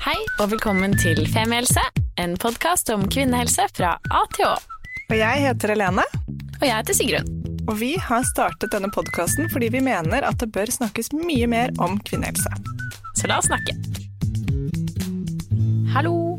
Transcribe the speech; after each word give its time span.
Hei 0.00 0.16
og 0.40 0.50
velkommen 0.54 0.94
til 1.00 1.20
Femihelse, 1.30 1.82
en 2.20 2.34
podkast 2.40 2.90
om 2.94 3.04
kvinnehelse 3.12 3.66
fra 3.76 3.94
A 4.12 4.22
til 4.34 4.46
Å. 4.48 4.54
Og 5.10 5.16
jeg 5.18 5.42
heter 5.44 5.72
Helene, 5.74 6.04
Og 6.60 6.64
jeg 6.66 6.74
heter 6.76 6.96
Sigrun. 6.96 7.28
og 7.68 7.76
vi 7.80 7.94
har 8.00 8.22
startet 8.24 8.72
denne 8.72 8.90
podkasten 8.92 9.48
fordi 9.52 9.68
vi 9.70 9.80
mener 9.84 10.24
at 10.26 10.38
det 10.40 10.50
bør 10.52 10.70
snakkes 10.72 11.12
mye 11.16 11.46
mer 11.50 11.70
om 11.78 11.98
kvinnehelse. 11.98 12.50
Så 13.16 13.28
la 13.28 13.38
oss 13.38 13.48
snakke. 13.50 13.76
Hallo! 15.94 16.38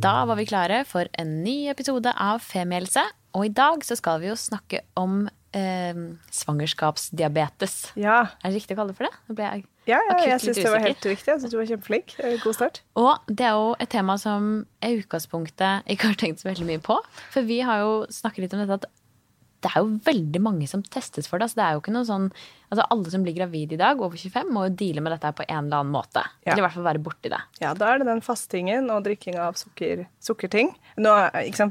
Da 0.00 0.24
var 0.28 0.36
vi 0.36 0.46
klare 0.46 0.84
for 0.86 1.08
en 1.18 1.42
ny 1.42 1.68
episode 1.72 2.12
av 2.12 2.40
Femihelse. 2.44 3.02
Og 3.36 3.46
i 3.46 3.52
dag 3.52 3.82
så 3.84 3.96
skal 3.98 4.20
vi 4.22 4.28
jo 4.30 4.36
snakke 4.38 4.80
om 4.96 5.26
eh, 5.56 5.96
svangerskapsdiabetes. 6.32 7.92
Ja, 7.96 8.26
Er 8.44 8.50
det 8.52 8.60
riktig 8.60 8.76
å 8.76 8.80
kalle 8.80 8.92
det 8.94 8.98
for 9.00 9.08
det? 9.08 9.16
Nå 9.28 9.34
ble 9.36 9.48
jeg 9.48 9.64
ja, 9.86 10.00
ja 10.10 10.18
jeg 10.32 10.42
syns 10.42 10.60
det 10.60 10.72
var 10.72 10.84
helt 10.84 11.08
riktig. 11.08 11.30
Jeg 11.30 11.40
synes 11.42 11.54
du 11.54 11.58
var 11.60 11.70
kjempeflink. 11.70 12.14
God 12.42 12.58
start. 12.58 12.82
Og 12.98 13.30
det 13.30 13.48
er 13.48 13.56
jo 13.56 13.72
et 13.82 13.92
tema 13.92 14.18
som 14.20 14.52
jeg 14.82 14.96
i 14.96 15.02
utgangspunktet 15.02 15.90
ikke 15.94 16.12
har 16.12 16.20
tenkt 16.20 16.42
så 16.42 16.50
veldig 16.50 16.68
mye 16.68 16.82
på. 16.82 16.98
For 17.34 17.46
vi 17.46 17.62
har 17.66 17.84
jo 17.84 17.98
snakket 18.12 18.46
litt 18.46 18.56
om 18.56 18.64
dette 18.64 18.80
at 18.82 18.88
det 19.64 19.72
er 19.72 19.82
jo 19.82 19.96
veldig 20.06 20.40
mange 20.44 20.66
som 20.70 20.82
testes 20.84 21.28
for 21.30 21.40
det. 21.40 21.48
Altså 21.48 21.58
det 21.58 21.64
er 21.64 21.76
jo 21.76 21.80
ikke 21.82 21.94
noe 21.94 22.06
sånn, 22.06 22.26
altså 22.68 22.84
Alle 22.92 23.12
som 23.12 23.24
blir 23.24 23.34
gravid 23.36 23.72
i 23.74 23.78
dag, 23.80 24.00
over 24.04 24.18
25, 24.20 24.52
må 24.52 24.66
jo 24.66 24.74
deale 24.78 25.02
med 25.02 25.14
dette 25.16 25.32
på 25.38 25.46
en 25.46 25.64
eller 25.64 25.80
annen 25.80 25.94
måte. 25.94 26.22
Ja. 26.44 26.52
Eller 26.52 26.62
i 26.62 26.66
hvert 26.66 26.76
fall 26.76 26.86
være 26.86 27.02
borti 27.06 27.32
det. 27.32 27.40
Ja, 27.62 27.72
da 27.78 27.88
er 27.92 28.02
det 28.02 28.08
den 28.10 28.22
fastingen 28.24 28.92
og 28.94 29.02
drikking 29.06 29.40
av 29.42 29.58
sukker, 29.58 30.04
sukkerting. 30.22 30.70
Nå? 31.02 31.16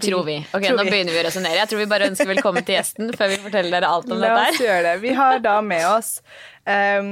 Tror 0.03 0.27
vi. 0.27 0.39
Ok, 0.50 0.66
Tror 0.66 0.81
Nå 0.81 0.88
begynner 0.89 1.16
vi 1.16 1.22
å 1.22 1.25
resonnere. 1.30 1.61
Jeg 1.61 1.72
tror 1.72 1.84
vi 1.84 1.89
bare 1.94 2.11
ønsker 2.11 2.31
velkommen 2.34 2.67
til 2.67 2.80
gjesten 2.80 3.16
før 3.16 3.31
vi 3.31 3.41
forteller 3.47 3.77
dere 3.77 3.95
alt 3.95 4.11
om 4.11 4.22
La 4.22 4.34
oss 4.34 4.53
dette 4.55 4.67
gjøre 4.67 4.86
det. 4.89 5.00
Vi 5.05 5.16
har 5.22 5.41
da 5.45 5.58
med 5.66 5.88
oss 5.94 6.17
um, 6.66 7.11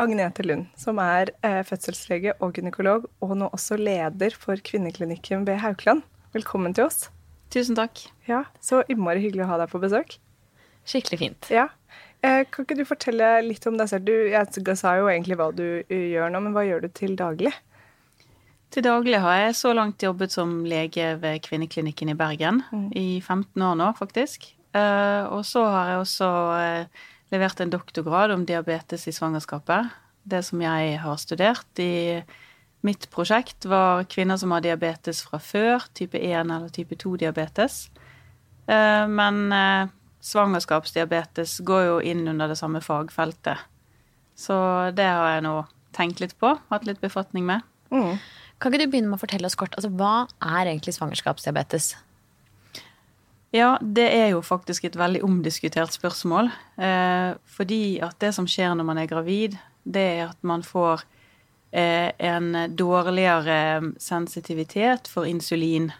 Agnete 0.00 0.44
Lund, 0.46 0.68
som 0.78 0.98
er 1.02 1.32
eh, 1.44 1.60
fødselslege 1.66 2.34
og 2.40 2.54
gynekolog, 2.56 3.04
og 3.20 3.34
nå 3.36 3.48
også 3.52 3.76
leder 3.76 4.34
for 4.38 4.56
kvinneklinikken 4.64 5.44
ved 5.46 5.60
Haukeland. 5.60 6.02
Velkommen 6.32 6.72
til 6.74 6.86
oss. 6.86 7.10
Tusen 7.52 7.76
takk. 7.76 8.00
Ja, 8.28 8.44
Så 8.64 8.80
innmari 8.88 9.20
hyggelig 9.20 9.44
å 9.44 9.50
ha 9.50 9.58
deg 9.60 9.72
på 9.72 9.82
besøk. 9.82 10.16
Skikkelig 10.88 11.18
fint. 11.20 11.50
Ja. 11.52 11.68
Eh, 12.24 12.46
kan 12.48 12.64
ikke 12.64 12.78
du 12.78 12.86
fortelle 12.88 13.34
litt 13.44 13.66
om 13.68 13.76
deg 13.76 13.90
selv? 13.90 14.08
Du, 14.08 14.14
jeg 14.32 14.78
sa 14.80 14.96
jo 14.96 15.10
egentlig 15.12 15.36
hva 15.38 15.50
du 15.52 15.66
eh, 15.82 16.08
gjør 16.14 16.32
nå, 16.32 16.40
men 16.46 16.56
hva 16.56 16.64
gjør 16.64 16.86
du 16.86 16.90
til 16.96 17.14
daglig? 17.18 17.52
Til 18.72 18.86
daglig 18.86 19.20
har 19.20 19.42
jeg 19.42 19.58
så 19.60 19.74
langt 19.76 20.02
jobbet 20.02 20.32
som 20.32 20.62
lege 20.64 21.12
ved 21.20 21.42
Kvinneklinikken 21.44 22.08
i 22.08 22.16
Bergen. 22.16 22.62
I 22.96 23.20
15 23.20 23.60
år 23.60 23.74
nå, 23.76 23.90
faktisk. 23.98 24.46
Og 24.72 25.42
så 25.44 25.66
har 25.68 25.90
jeg 25.90 25.98
også 26.00 26.28
levert 27.32 27.60
en 27.60 27.72
doktorgrad 27.72 28.34
om 28.34 28.46
diabetes 28.46 29.08
i 29.08 29.14
svangerskapet. 29.14 29.90
Det 30.22 30.42
som 30.46 30.60
jeg 30.62 30.98
har 31.02 31.18
studert 31.18 31.82
i 31.82 32.20
mitt 32.86 33.08
prosjekt, 33.14 33.66
var 33.70 34.04
kvinner 34.10 34.38
som 34.38 34.52
har 34.54 34.62
diabetes 34.64 35.22
fra 35.26 35.38
før, 35.42 35.86
type 35.94 36.18
1 36.18 36.50
eller 36.50 36.70
type 36.74 36.98
2-diabetes. 36.98 37.86
Eh, 38.66 39.06
men 39.10 39.44
eh, 39.54 39.90
svangerskapsdiabetes 40.22 41.60
går 41.66 41.84
jo 41.88 41.96
inn 42.12 42.26
under 42.30 42.50
det 42.50 42.58
samme 42.58 42.82
fagfeltet. 42.82 43.62
Så 44.38 44.56
det 44.96 45.06
har 45.06 45.36
jeg 45.36 45.46
nå 45.46 45.56
tenkt 45.94 46.22
litt 46.22 46.34
på, 46.40 46.54
hatt 46.70 46.86
litt 46.88 47.02
befatning 47.02 47.46
med. 47.48 47.66
Mm. 47.92 48.16
Kan 48.62 48.72
ikke 48.72 48.86
du 48.86 48.92
begynne 48.92 49.10
med 49.10 49.18
å 49.18 49.22
fortelle 49.22 49.48
oss 49.48 49.58
kort, 49.58 49.74
altså 49.76 49.90
hva 49.92 50.28
er 50.40 50.70
egentlig 50.70 50.94
svangerskapsdiabetes? 50.96 51.92
Ja, 53.52 53.74
det 53.80 54.06
er 54.08 54.30
jo 54.32 54.40
faktisk 54.40 54.86
et 54.88 54.96
veldig 54.96 55.20
omdiskutert 55.26 55.92
spørsmål. 55.92 56.48
Eh, 56.80 57.34
fordi 57.44 58.00
at 58.00 58.16
det 58.24 58.32
som 58.32 58.46
skjer 58.48 58.72
når 58.78 58.86
man 58.88 59.00
er 59.02 59.10
gravid, 59.10 59.58
det 59.84 60.04
er 60.14 60.22
at 60.30 60.38
man 60.40 60.64
får 60.64 61.02
eh, 61.70 62.08
en 62.16 62.54
dårligere 62.72 63.92
sensitivitet 64.00 65.10
for 65.12 65.28
insulin. 65.28 65.90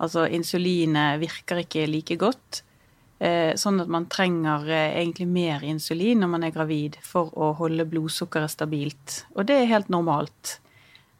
Altså 0.00 0.24
insulinet 0.32 1.20
virker 1.20 1.60
ikke 1.66 1.84
like 1.90 2.16
godt. 2.16 2.62
Eh, 3.18 3.52
sånn 3.58 3.82
at 3.82 3.90
man 3.90 4.06
trenger 4.06 4.68
eh, 4.70 4.94
egentlig 5.00 5.26
mer 5.28 5.64
insulin 5.66 6.22
når 6.22 6.30
man 6.30 6.46
er 6.46 6.54
gravid 6.54 6.96
for 7.02 7.32
å 7.34 7.50
holde 7.58 7.84
blodsukkeret 7.90 8.54
stabilt. 8.54 9.24
Og 9.34 9.48
det 9.50 9.56
er 9.58 9.72
helt 9.72 9.90
normalt. 9.90 10.60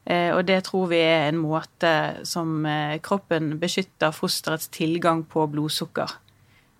Eh, 0.09 0.31
og 0.33 0.47
det 0.49 0.63
tror 0.69 0.89
vi 0.89 1.03
er 1.05 1.27
en 1.29 1.41
måte 1.41 1.91
som 2.29 2.65
eh, 2.67 2.97
kroppen 3.05 3.59
beskytter 3.61 4.15
fosterets 4.17 4.71
tilgang 4.73 5.25
på 5.29 5.45
blodsukker. 5.53 6.15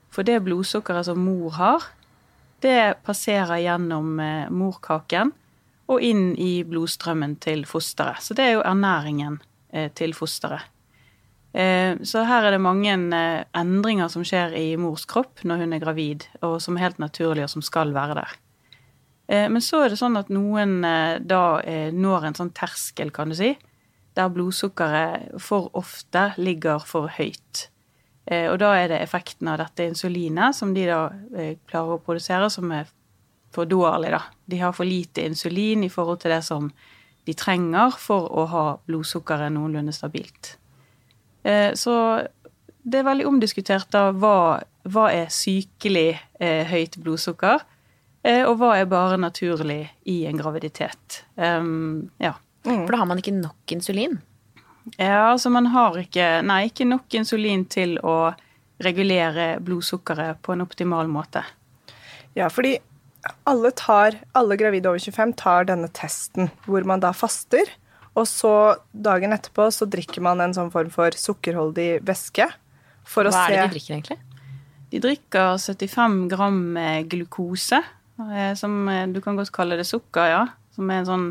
For 0.09 0.25
det 0.25 0.41
blodsukkeret 0.47 1.11
som 1.11 1.21
mor 1.21 1.53
har, 1.59 1.85
det 2.65 3.03
passerer 3.05 3.61
gjennom 3.61 4.17
eh, 4.25 4.49
morkaken 4.49 5.35
og 5.93 6.05
inn 6.05 6.33
i 6.41 6.65
blodstrømmen 6.69 7.37
til 7.45 7.67
fosteret. 7.69 8.25
Så 8.25 8.37
det 8.37 8.47
er 8.47 8.57
jo 8.59 8.65
ernæringen 8.67 9.39
til 9.97 10.13
fosteret. 10.17 10.65
Så 11.53 12.23
her 12.29 12.45
er 12.45 12.53
det 12.53 12.61
mange 12.61 12.93
endringer 12.93 14.13
som 14.13 14.25
skjer 14.25 14.53
i 14.57 14.67
mors 14.81 15.07
kropp 15.09 15.41
når 15.49 15.65
hun 15.65 15.73
er 15.73 15.81
gravid, 15.81 16.27
og 16.45 16.59
som 16.61 16.77
er 16.77 16.85
helt 16.85 17.01
naturlig, 17.01 17.47
og 17.47 17.53
som 17.55 17.65
skal 17.65 17.95
være 17.97 18.19
der. 18.21 18.37
Eh, 19.29 19.49
Men 19.49 19.63
så 19.63 19.85
er 19.85 19.93
det 19.93 20.01
sånn 20.01 20.19
at 20.19 20.31
noen 20.33 20.79
eh, 20.85 21.19
da 21.21 21.61
eh, 21.61 21.91
når 21.93 22.29
en 22.29 22.39
sånn 22.39 22.55
terskel, 22.57 23.13
kan 23.15 23.33
du 23.33 23.37
si, 23.39 23.53
der 24.17 24.31
blodsukkeret 24.33 25.37
for 25.43 25.69
ofte 25.79 26.33
ligger 26.41 26.83
for 26.83 27.13
høyt. 27.19 27.69
Og 28.29 28.59
da 28.61 28.75
er 28.77 28.91
det 28.91 28.97
effekten 29.01 29.49
av 29.49 29.57
dette 29.57 29.87
insulinet 29.89 30.53
som 30.53 30.75
de 30.77 30.83
da 30.85 30.99
klarer 31.71 31.95
å 31.95 32.01
produsere, 32.05 32.51
som 32.53 32.69
er 32.77 32.91
for 33.55 33.65
dårlig, 33.65 34.11
da. 34.13 34.19
De 34.45 34.59
har 34.61 34.75
for 34.77 34.85
lite 34.85 35.25
insulin 35.25 35.87
i 35.87 35.89
forhold 35.89 36.21
til 36.21 36.35
det 36.35 36.43
som 36.45 36.67
de 37.25 37.37
trenger 37.39 37.97
for 37.97 38.27
å 38.29 38.45
ha 38.53 38.65
blodsukkeret 38.85 39.55
noenlunde 39.55 39.95
stabilt. 39.97 40.59
Så 41.81 41.95
det 42.85 43.01
er 43.01 43.09
veldig 43.09 43.31
omdiskutert 43.31 43.89
da 43.97 44.11
hva, 44.13 44.61
hva 44.85 45.07
er 45.15 45.33
sykelig 45.33 46.19
høyt 46.69 47.01
blodsukker, 47.01 47.65
og 48.49 48.57
hva 48.61 48.73
er 48.79 48.89
bare 48.91 49.19
naturlig 49.21 49.85
i 50.11 50.25
en 50.27 50.41
graviditet. 50.41 51.23
Um, 51.37 52.11
ja. 52.19 52.35
For 52.67 52.91
da 52.93 53.03
har 53.03 53.09
man 53.09 53.21
ikke 53.23 53.37
nok 53.37 53.73
insulin. 53.73 54.19
ja, 54.97 55.31
altså 55.31 55.51
man 55.55 55.71
har 55.73 55.97
ikke, 56.01 56.27
nei, 56.43 56.65
ikke 56.69 56.89
nok 56.89 57.15
insulin 57.15 57.65
til 57.71 57.97
å 58.03 58.35
regulere 58.85 59.57
blodsukkeret 59.65 60.43
på 60.43 60.55
en 60.55 60.63
optimal 60.67 61.09
måte. 61.11 61.43
Ja, 62.37 62.51
fordi 62.53 62.77
alle, 63.49 63.73
tar, 63.75 64.21
alle 64.39 64.57
gravide 64.59 64.91
over 64.91 65.03
25 65.03 65.35
tar 65.41 65.69
denne 65.69 65.91
testen, 65.95 66.51
hvor 66.67 66.87
man 66.87 67.03
da 67.03 67.13
faster. 67.17 67.71
Og 68.19 68.27
så 68.31 68.53
dagen 68.93 69.35
etterpå 69.35 69.69
så 69.75 69.87
drikker 69.91 70.23
man 70.25 70.43
en 70.43 70.55
sånn 70.57 70.73
form 70.75 70.91
for 70.95 71.15
sukkerholdig 71.15 72.05
væske. 72.07 72.49
For 73.09 73.29
å 73.29 73.33
Hva 73.35 73.47
er 73.47 73.55
det 73.55 73.61
de 73.61 73.77
drikker 73.77 73.97
egentlig? 73.97 74.19
De 74.89 75.01
drikker 75.05 75.59
75 75.61 76.19
gram 76.33 76.61
eh, 76.81 77.03
glukose, 77.09 77.83
eh, 77.83 77.95
som 78.59 78.89
eh, 78.89 79.07
du 79.09 79.21
kan 79.25 79.37
godt 79.39 79.53
kalle 79.55 79.79
det 79.79 79.87
sukker, 79.89 80.31
ja. 80.33 80.43
Som 80.75 80.91
er 80.91 81.03
en 81.03 81.09
sånn 81.09 81.29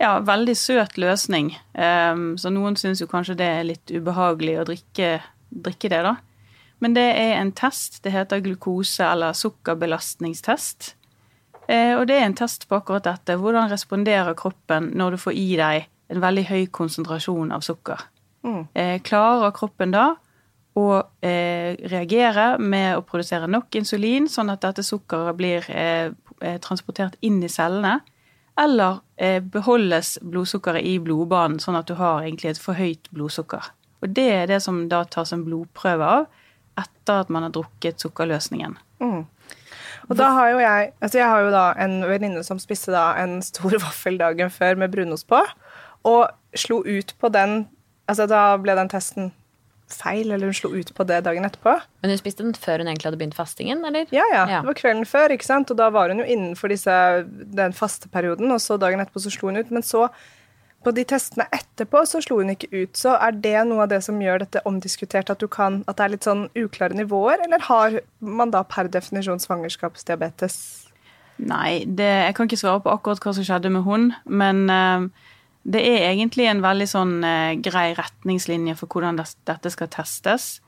ja, 0.00 0.18
veldig 0.20 0.56
søt 0.56 0.98
løsning. 1.00 1.54
Um, 1.72 2.34
så 2.40 2.52
noen 2.52 2.76
syns 2.76 3.00
jo 3.00 3.08
kanskje 3.08 3.38
det 3.38 3.48
er 3.48 3.68
litt 3.68 3.92
ubehagelig 3.92 4.58
å 4.60 4.66
drikke, 4.68 5.10
drikke 5.48 5.92
det, 5.92 6.02
da. 6.04 6.16
Men 6.84 6.96
det 6.96 7.06
er 7.16 7.38
en 7.38 7.52
test. 7.56 8.02
Det 8.04 8.12
heter 8.12 8.42
glukose- 8.44 9.06
eller 9.08 9.32
sukkerbelastningstest. 9.32 10.94
Eh, 11.68 11.96
og 11.96 12.06
det 12.06 12.18
er 12.18 12.26
en 12.26 12.36
test 12.36 12.68
på 12.68 12.76
akkurat 12.76 13.06
dette. 13.06 13.38
Hvordan 13.40 13.70
responderer 13.72 14.36
kroppen 14.38 14.92
når 14.94 15.16
du 15.16 15.22
får 15.24 15.38
i 15.40 15.48
deg 15.56 15.88
en 16.12 16.20
veldig 16.22 16.44
høy 16.50 16.66
konsentrasjon 16.70 17.52
av 17.52 17.64
sukker? 17.64 18.04
Mm. 18.46 18.62
Eh, 18.74 19.00
klarer 19.02 19.56
kroppen 19.56 19.96
da 19.96 20.12
å 20.76 20.88
eh, 21.24 21.76
reagere 21.88 22.56
med 22.60 22.98
å 22.98 23.04
produsere 23.06 23.48
nok 23.48 23.78
insulin, 23.78 24.28
sånn 24.28 24.52
at 24.52 24.64
dette 24.64 24.84
sukkeret 24.84 25.38
blir 25.38 25.64
eh, 25.72 26.12
eh, 26.40 26.58
transportert 26.62 27.16
inn 27.24 27.40
i 27.44 27.50
cellene? 27.52 28.00
Eller 28.60 29.00
eh, 29.16 29.40
beholdes 29.40 30.16
blodsukkeret 30.24 30.84
i 30.84 30.98
blodbanen, 31.00 31.60
sånn 31.60 31.78
at 31.80 31.88
du 31.88 31.96
har 31.96 32.24
egentlig 32.24 32.52
et 32.52 32.60
for 32.60 32.76
høyt 32.76 33.08
blodsukker? 33.12 33.72
Og 34.04 34.12
det 34.16 34.26
er 34.32 34.50
det 34.50 34.60
som 34.64 34.84
da 34.90 35.02
tas 35.08 35.32
en 35.32 35.46
blodprøve 35.46 36.10
av 36.20 36.26
etter 36.76 37.22
at 37.22 37.32
man 37.32 37.46
har 37.46 37.54
drukket 37.56 38.02
sukkerløsningen. 38.04 38.76
Mm. 39.00 39.24
Og 40.06 40.18
da 40.18 40.28
har 40.36 40.50
jo 40.52 40.58
jeg 40.62 40.90
Altså 41.02 41.18
jeg 41.18 41.28
har 41.28 41.40
jo 41.42 41.48
da 41.52 41.64
en 41.82 41.96
venninne 42.06 42.42
som 42.46 42.60
spiste 42.62 42.92
da 42.94 43.10
en 43.20 43.40
stor 43.44 43.76
vaffel 43.86 44.20
dagen 44.20 44.52
før 44.52 44.76
med 44.82 44.92
brunost 44.92 45.28
på, 45.28 45.40
og 46.06 46.28
slo 46.56 46.82
ut 46.84 47.16
på 47.18 47.32
den 47.32 47.64
Altså 48.06 48.28
da 48.30 48.52
ble 48.62 48.76
den 48.78 48.92
testen 48.92 49.32
feil, 49.92 50.30
eller 50.30 50.50
hun 50.50 50.56
slo 50.56 50.72
ut 50.74 50.90
på 50.94 51.04
det 51.06 51.20
dagen 51.26 51.46
etterpå. 51.46 51.76
Men 52.02 52.12
hun 52.12 52.20
spiste 52.20 52.44
den 52.44 52.56
før 52.58 52.82
hun 52.82 52.90
egentlig 52.90 53.10
hadde 53.10 53.20
begynt 53.20 53.38
fastingen, 53.38 53.84
eller? 53.86 54.08
Ja, 54.14 54.24
ja. 54.32 54.46
Ja. 54.50 54.62
Det 54.62 54.70
var 54.70 54.80
kvelden 54.80 55.06
før, 55.08 55.34
ikke 55.34 55.46
sant? 55.46 55.70
og 55.70 55.78
da 55.78 55.90
var 55.94 56.10
hun 56.10 56.22
jo 56.22 56.26
innenfor 56.26 56.72
disse, 56.72 56.96
den 57.26 57.76
fasteperioden, 57.76 58.50
og 58.50 58.60
så 58.62 58.78
dagen 58.80 59.02
etterpå 59.02 59.22
så 59.22 59.32
slo 59.34 59.52
hun 59.52 59.60
ut. 59.60 59.70
Men 59.74 59.86
så, 59.86 60.08
på 60.86 60.94
de 60.96 61.04
testene 61.06 61.46
etterpå, 61.54 62.02
så 62.06 62.22
slo 62.24 62.40
hun 62.42 62.50
ikke 62.54 62.70
ut. 62.74 62.96
Så 62.98 63.14
er 63.14 63.38
det 63.46 63.58
noe 63.68 63.86
av 63.86 63.92
det 63.94 64.02
som 64.06 64.18
gjør 64.22 64.42
dette 64.42 64.64
omdiskutert, 64.68 65.30
at, 65.30 65.42
du 65.42 65.50
kan, 65.50 65.82
at 65.86 66.00
det 66.00 66.08
er 66.08 66.14
litt 66.16 66.26
sånn 66.26 66.48
uklare 66.58 66.98
nivåer, 66.98 67.46
eller 67.46 67.62
har 67.70 68.00
man 68.18 68.54
da 68.54 68.64
per 68.66 68.90
definisjon 68.90 69.42
svangerskapsdiabetes? 69.42 70.58
Nei, 71.36 71.84
det, 71.84 72.08
jeg 72.30 72.36
kan 72.36 72.48
ikke 72.48 72.58
svare 72.58 72.80
på 72.82 72.92
akkurat 72.94 73.20
hva 73.22 73.34
som 73.36 73.44
skjedde 73.44 73.70
med 73.74 73.84
hun, 73.84 74.10
men 74.24 74.62
eh, 74.72 75.26
det 75.66 75.82
er 75.82 76.04
egentlig 76.12 76.46
en 76.46 76.62
veldig 76.62 76.86
sånn 76.86 77.16
eh, 77.26 77.56
grei 77.58 77.90
retningslinje 77.98 78.76
for 78.78 78.92
hvordan 78.92 79.18
det, 79.18 79.26
dette 79.48 79.72
skal 79.74 79.90
testes. 79.90 80.60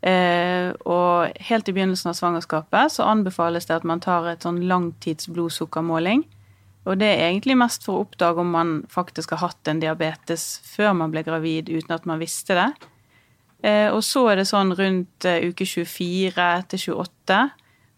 Eh, 0.00 0.70
og 0.86 1.36
helt 1.48 1.68
i 1.68 1.74
begynnelsen 1.74 2.12
av 2.12 2.16
svangerskapet 2.16 2.94
så 2.94 3.08
anbefales 3.10 3.66
det 3.68 3.80
at 3.80 3.86
man 3.88 4.00
tar 4.00 4.30
et 4.30 4.46
sånn 4.46 4.62
langtids. 4.70 5.28
Og 6.88 6.94
det 6.96 7.08
er 7.10 7.26
egentlig 7.26 7.58
mest 7.60 7.84
for 7.84 7.98
å 7.98 8.06
oppdage 8.06 8.40
om 8.40 8.54
man 8.54 8.76
faktisk 8.88 9.34
har 9.34 9.50
hatt 9.50 9.68
en 9.68 9.82
diabetes 9.82 10.46
før 10.64 10.94
man 10.96 11.12
ble 11.12 11.26
gravid 11.26 11.68
uten 11.68 11.92
at 11.98 12.06
man 12.08 12.22
visste 12.22 12.56
det. 12.56 12.70
Eh, 13.66 13.88
og 13.90 14.00
så 14.06 14.28
er 14.30 14.40
det 14.40 14.48
sånn 14.48 14.70
rundt 14.78 15.26
eh, 15.26 15.50
uke 15.50 15.66
24 15.66 16.50
til 16.70 16.84
28 16.94 17.40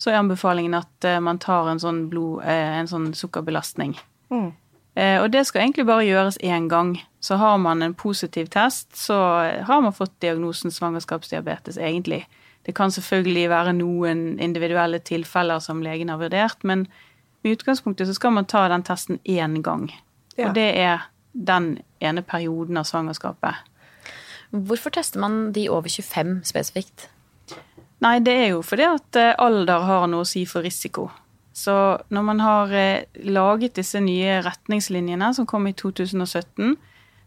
så 0.01 0.09
er 0.09 0.17
anbefalingen 0.17 0.79
at 0.79 1.05
eh, 1.05 1.21
man 1.21 1.39
tar 1.39 1.69
en 1.69 1.83
sånn, 1.83 2.07
blod, 2.09 2.41
en 2.49 2.89
sånn 2.89 3.11
sukkerbelastning. 3.17 3.93
Mm. 4.33 4.55
Og 4.99 5.29
det 5.31 5.45
skal 5.47 5.63
egentlig 5.63 5.85
bare 5.87 6.05
gjøres 6.05 6.37
én 6.43 6.67
gang. 6.69 6.97
Så 7.23 7.37
har 7.39 7.61
man 7.63 7.83
en 7.83 7.95
positiv 7.95 8.49
test, 8.51 8.97
så 8.99 9.15
har 9.65 9.81
man 9.85 9.95
fått 9.95 10.17
diagnosen 10.21 10.75
svangerskapsdiabetes, 10.75 11.79
egentlig. 11.79 12.25
Det 12.67 12.75
kan 12.75 12.91
selvfølgelig 12.91 13.49
være 13.51 13.73
noen 13.79 14.25
individuelle 14.43 14.99
tilfeller 14.99 15.63
som 15.63 15.81
legen 15.83 16.11
har 16.13 16.21
vurdert, 16.21 16.65
men 16.65 16.89
i 17.43 17.55
utgangspunktet 17.55 18.09
så 18.09 18.15
skal 18.15 18.35
man 18.37 18.49
ta 18.51 18.67
den 18.69 18.85
testen 18.85 19.21
én 19.25 19.61
gang. 19.65 19.89
Ja. 20.37 20.49
Og 20.49 20.55
det 20.55 20.69
er 20.77 21.07
den 21.33 21.79
ene 22.01 22.23
perioden 22.23 22.77
av 22.81 22.89
svangerskapet. 22.89 23.63
Hvorfor 24.51 24.91
tester 24.91 25.23
man 25.23 25.53
de 25.55 25.69
over 25.71 25.89
25 25.89 26.41
spesifikt? 26.45 27.09
Nei, 28.01 28.19
det 28.25 28.35
er 28.35 28.47
jo 28.55 28.63
fordi 28.65 28.87
at 28.89 29.19
eh, 29.21 29.35
alder 29.39 29.85
har 29.87 30.07
noe 30.11 30.25
å 30.25 30.29
si 30.29 30.47
for 30.49 30.65
risiko. 30.65 31.11
Så 31.61 31.75
når 32.09 32.25
man 32.25 32.41
har 32.41 32.73
eh, 32.73 33.05
laget 33.29 33.77
disse 33.77 34.01
nye 34.01 34.39
retningslinjene 34.45 35.33
som 35.37 35.49
kom 35.49 35.67
i 35.69 35.75
2017, 35.77 36.77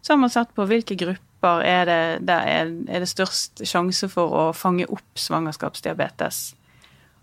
så 0.02 0.14
har 0.14 0.20
man 0.20 0.32
sett 0.34 0.54
på 0.58 0.66
hvilke 0.68 0.98
grupper 1.00 1.62
er 1.68 1.86
det, 2.24 2.38
er, 2.56 2.72
er 2.88 3.04
det 3.04 3.10
størst 3.12 3.66
sjanse 3.68 4.10
for 4.12 4.34
å 4.34 4.44
fange 4.58 4.88
opp 4.90 5.20
svangerskapsdiabetes. 5.20 6.40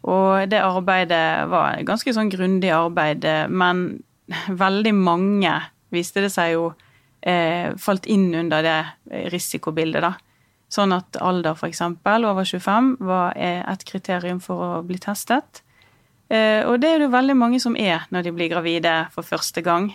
Og 0.09 0.47
det 0.49 0.61
arbeidet 0.65 1.49
var 1.51 1.77
et 1.77 1.89
ganske 1.89 2.15
sånn 2.17 2.31
grundig 2.33 2.71
arbeid, 2.73 3.27
men 3.53 4.03
veldig 4.65 4.95
mange 4.97 5.57
viste 5.91 6.23
det 6.25 6.31
seg 6.33 6.55
jo 6.55 6.71
eh, 7.27 7.73
falt 7.81 8.07
inn 8.09 8.31
under 8.39 8.65
det 8.65 8.79
risikobildet, 9.35 10.05
da. 10.07 10.15
Sånn 10.71 10.95
at 10.95 11.19
alder, 11.19 11.59
f.eks., 11.59 11.83
over 12.07 12.47
25, 12.47 12.93
var 13.03 13.35
et 13.35 13.83
kriterium 13.89 14.39
for 14.45 14.63
å 14.63 14.71
bli 14.87 15.01
testet. 15.03 15.65
Eh, 16.31 16.63
og 16.67 16.79
det 16.83 16.95
er 16.95 17.03
det 17.03 17.11
veldig 17.13 17.37
mange 17.37 17.59
som 17.63 17.75
er 17.77 18.07
når 18.15 18.29
de 18.29 18.35
blir 18.37 18.53
gravide 18.53 18.95
for 19.15 19.27
første 19.27 19.65
gang. 19.67 19.91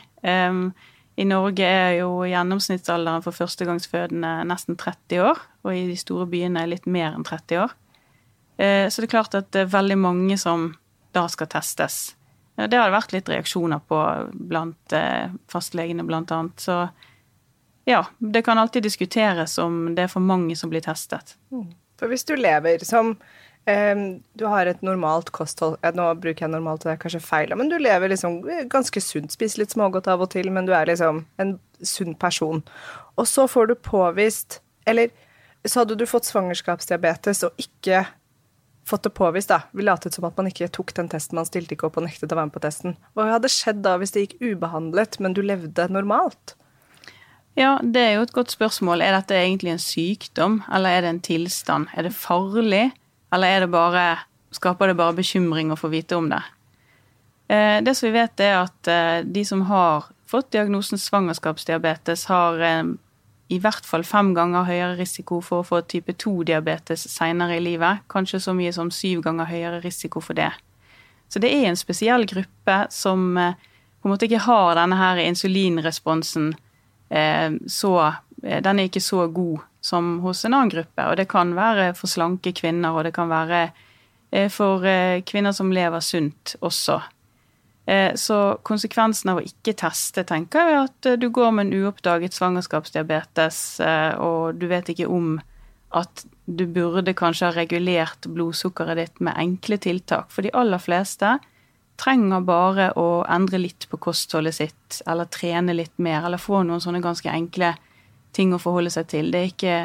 I 1.15 1.23
Norge 1.23 1.63
er 1.63 1.93
jo 2.01 2.25
gjennomsnittsalderen 2.27 3.23
for 3.23 3.35
førstegangsfødende 3.35 4.31
nesten 4.49 4.75
30 4.75 5.21
år, 5.23 5.39
og 5.63 5.71
i 5.71 5.85
de 5.87 5.95
store 5.95 6.27
byene 6.27 6.65
litt 6.67 6.89
mer 6.91 7.13
enn 7.13 7.23
30 7.23 7.61
år. 7.63 7.75
Eh, 8.57 8.87
så 8.89 9.01
det 9.01 9.07
er 9.07 9.13
klart 9.13 9.37
at 9.37 9.47
det 9.55 9.63
er 9.63 9.71
veldig 9.71 9.97
mange 9.99 10.37
som 10.39 10.73
da 11.15 11.25
skal 11.31 11.47
testes. 11.51 12.15
Det 12.55 12.71
har 12.75 12.87
det 12.87 12.95
vært 12.95 13.15
litt 13.15 13.31
reaksjoner 13.31 13.81
på 13.87 14.01
blant 14.51 14.95
eh, 14.95 15.31
fastlegene, 15.51 16.03
blant 16.07 16.31
annet. 16.35 16.59
Så 16.59 16.81
ja, 17.87 18.03
det 18.19 18.43
kan 18.47 18.59
alltid 18.59 18.83
diskuteres 18.83 19.57
om 19.61 19.95
det 19.95 20.07
er 20.07 20.11
for 20.11 20.23
mange 20.23 20.55
som 20.59 20.71
blir 20.71 20.83
testet. 20.83 21.37
Mm. 21.51 21.71
For 21.99 22.11
hvis 22.11 22.27
du 22.27 22.35
lever 22.35 22.83
som 22.83 23.13
um, 23.67 24.03
Du 24.37 24.45
har 24.49 24.69
et 24.69 24.81
normalt 24.85 25.31
kosthold 25.35 25.77
Nå 25.97 26.07
bruker 26.21 26.45
jeg 26.45 26.53
normalt, 26.53 26.85
det 26.85 26.95
er 26.95 27.01
kanskje 27.01 27.23
feil, 27.23 27.53
men 27.57 27.71
du 27.71 27.77
lever 27.81 28.11
liksom 28.11 28.41
ganske 28.71 29.01
sunt. 29.03 29.35
Spiser 29.35 29.63
litt 29.63 29.75
smågodt 29.75 30.09
av 30.11 30.25
og 30.25 30.31
til, 30.33 30.51
men 30.53 30.67
du 30.67 30.73
er 30.75 30.89
liksom 30.89 31.25
en 31.41 31.55
sunn 31.83 32.15
person. 32.19 32.63
Og 33.15 33.29
så 33.29 33.47
får 33.51 33.71
du 33.71 33.75
påvist 33.75 34.61
Eller 34.85 35.11
så 35.65 35.81
hadde 35.81 35.97
du 35.97 36.05
fått 36.05 36.27
svangerskapsdiabetes 36.29 37.41
og 37.47 37.61
ikke 37.61 38.03
fått 38.85 39.07
det 39.07 39.15
påvist, 39.17 39.49
da. 39.49 39.63
Vi 39.73 39.81
latet 39.85 40.13
som 40.13 40.27
at 40.27 40.37
man 40.37 40.49
ikke 40.49 40.69
tok 40.73 40.93
den 40.97 41.09
testen, 41.09 41.39
man 41.39 41.47
stilte 41.47 41.73
ikke 41.73 41.87
opp 41.89 41.97
og 41.97 42.05
nektet 42.05 42.29
å 42.29 42.37
være 42.37 42.51
med 42.51 42.53
på 42.53 42.61
testen. 42.61 42.93
Hva 43.17 43.31
hadde 43.31 43.49
skjedd 43.49 43.81
da 43.85 43.95
hvis 43.97 44.13
det 44.13 44.25
gikk 44.25 44.35
ubehandlet, 44.43 45.17
men 45.23 45.33
du 45.33 45.41
levde 45.41 45.87
normalt? 45.89 46.53
Ja, 47.57 47.77
det 47.81 48.01
er 48.03 48.13
jo 48.17 48.25
et 48.27 48.35
godt 48.35 48.51
spørsmål. 48.51 49.01
Er 49.01 49.15
dette 49.15 49.37
egentlig 49.39 49.71
en 49.73 49.81
sykdom, 49.81 50.59
eller 50.69 50.91
er 50.91 51.05
det 51.05 51.11
en 51.13 51.23
tilstand? 51.23 51.89
Er 51.95 52.05
det 52.05 52.13
farlig, 52.13 52.89
eller 53.35 53.51
er 53.51 53.65
det 53.65 53.71
bare, 53.73 54.03
skaper 54.55 54.91
det 54.91 54.99
bare 54.99 55.17
bekymring 55.17 55.73
å 55.73 55.79
få 55.79 55.91
vite 55.91 56.15
om 56.15 56.29
det? 56.31 56.41
Eh, 57.47 57.83
det 57.83 57.95
som 57.95 58.07
vi 58.07 58.15
vet, 58.15 58.39
er 58.39 58.61
at 58.63 58.89
eh, 58.89 59.17
de 59.23 59.45
som 59.45 59.65
har 59.69 60.07
fått 60.25 60.53
diagnosen 60.55 60.97
svangerskapsdiabetes, 60.97 62.25
har 62.31 62.61
eh, 62.63 62.83
i 63.53 63.59
hvert 63.61 63.85
fall 63.85 64.05
fem 64.07 64.33
ganger 64.33 64.65
høyere 64.65 64.95
risiko 64.97 65.41
for 65.45 65.61
å 65.61 65.67
få 65.67 65.83
type 65.85 66.15
2-diabetes 66.17 67.05
senere 67.11 67.59
i 67.59 67.63
livet. 67.63 68.01
Kanskje 68.09 68.41
så 68.47 68.55
mye 68.57 68.73
som 68.73 68.89
syv 68.89 69.21
ganger 69.27 69.51
høyere 69.51 69.83
risiko 69.83 70.23
for 70.23 70.37
det. 70.37 70.49
Så 71.29 71.41
det 71.41 71.51
er 71.53 71.69
en 71.69 71.77
spesiell 71.77 72.25
gruppe 72.29 72.79
som 72.93 73.35
på 73.35 74.07
en 74.07 74.13
måte 74.13 74.25
ikke 74.25 74.45
har 74.45 74.75
denne 74.77 74.97
her 74.97 75.21
insulinresponsen 75.21 76.51
så 77.69 77.91
den 78.45 78.79
er 78.79 78.89
ikke 78.89 79.01
så 79.01 79.25
god 79.33 79.63
som 79.81 80.19
hos 80.21 80.43
en 80.45 80.53
annen 80.53 80.71
gruppe. 80.73 81.07
Og 81.09 81.17
det 81.17 81.27
kan 81.31 81.55
være 81.57 81.91
for 81.97 82.11
slanke 82.11 82.53
kvinner, 82.57 82.93
og 82.93 83.07
det 83.07 83.15
kan 83.17 83.31
være 83.31 83.63
eh, 84.31 84.49
for 84.53 84.85
kvinner 85.25 85.55
som 85.55 85.73
lever 85.73 86.05
sunt 86.05 86.55
også. 86.61 87.01
Så 88.17 88.35
konsekvensen 88.65 89.29
av 89.29 89.37
å 89.37 89.43
ikke 89.45 89.75
teste, 89.77 90.23
tenker 90.25 90.71
jeg 90.71 90.77
at 90.87 91.09
du 91.21 91.27
går 91.29 91.51
med 91.53 91.67
en 91.67 91.83
uoppdaget 91.83 92.33
svangerskapsdiabetes, 92.33 93.59
og 94.25 94.57
du 94.57 94.65
vet 94.71 94.89
ikke 94.89 95.05
om 95.05 95.35
at 95.95 96.25
du 96.45 96.65
burde 96.67 97.13
kanskje 97.15 97.49
ha 97.49 97.55
regulert 97.55 98.27
blodsukkeret 98.27 98.99
ditt 98.99 99.21
med 99.23 99.37
enkle 99.39 99.77
tiltak. 99.81 100.31
For 100.33 100.45
de 100.45 100.53
aller 100.57 100.81
fleste 100.81 101.37
trenger 102.01 102.43
bare 102.43 102.89
å 102.99 103.23
endre 103.31 103.61
litt 103.63 103.87
på 103.91 103.99
kostholdet 104.03 104.57
sitt, 104.57 105.01
eller 105.07 105.29
trene 105.31 105.75
litt 105.75 105.95
mer, 105.95 106.25
eller 106.25 106.41
få 106.41 106.63
noen 106.67 106.83
sånne 106.83 107.03
ganske 107.03 107.31
enkle 107.31 107.73
ting 108.35 108.53
å 108.53 108.61
forholde 108.61 108.91
seg 108.93 109.07
til. 109.11 109.31
Det 109.31 109.41
er 109.41 109.53
ikke 109.53 109.77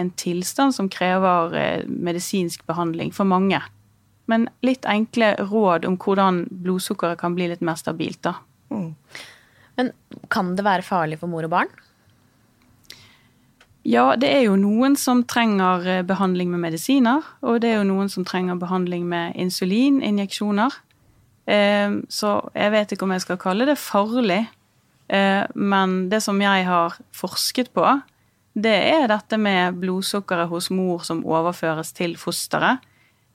en 0.00 0.12
tilstand 0.18 0.76
som 0.76 0.88
krever 0.92 1.56
eh, 1.58 1.84
medisinsk 1.86 2.64
behandling 2.68 3.12
for 3.14 3.28
mange. 3.28 3.60
Men 4.30 4.46
litt 4.64 4.86
enkle 4.88 5.34
råd 5.50 5.86
om 5.88 5.98
hvordan 6.00 6.44
blodsukkeret 6.64 7.20
kan 7.20 7.34
bli 7.36 7.50
litt 7.50 7.64
mer 7.66 7.78
stabilt, 7.80 8.22
da. 8.26 8.36
Mm. 8.70 8.92
Men 9.80 9.92
kan 10.30 10.54
det 10.56 10.66
være 10.66 10.86
farlig 10.86 11.18
for 11.20 11.32
mor 11.32 11.46
og 11.46 11.54
barn? 11.54 11.72
Ja, 13.88 14.12
det 14.20 14.28
er 14.28 14.44
jo 14.44 14.58
noen 14.60 14.94
som 15.00 15.24
trenger 15.24 15.86
eh, 15.88 16.04
behandling 16.06 16.52
med 16.52 16.62
medisiner, 16.66 17.24
og 17.40 17.62
det 17.64 17.72
er 17.72 17.80
jo 17.80 17.88
noen 17.88 18.12
som 18.12 18.26
trenger 18.28 18.60
behandling 18.60 19.06
med 19.08 19.38
insulininjeksjoner. 19.40 20.76
Ehm, 21.50 22.02
så 22.12 22.36
jeg 22.54 22.74
vet 22.74 22.92
ikke 22.92 23.06
om 23.06 23.14
jeg 23.16 23.24
skal 23.24 23.40
kalle 23.40 23.66
det 23.66 23.78
farlig, 23.80 24.44
men 25.54 25.94
det 26.10 26.20
som 26.22 26.38
jeg 26.38 26.66
har 26.68 26.94
forsket 27.16 27.72
på, 27.74 27.82
det 28.54 28.76
er 28.92 29.08
dette 29.10 29.38
med 29.40 29.78
blodsukkeret 29.82 30.50
hos 30.50 30.68
mor 30.70 31.02
som 31.06 31.24
overføres 31.26 31.90
til 31.96 32.14
fosteret, 32.20 32.82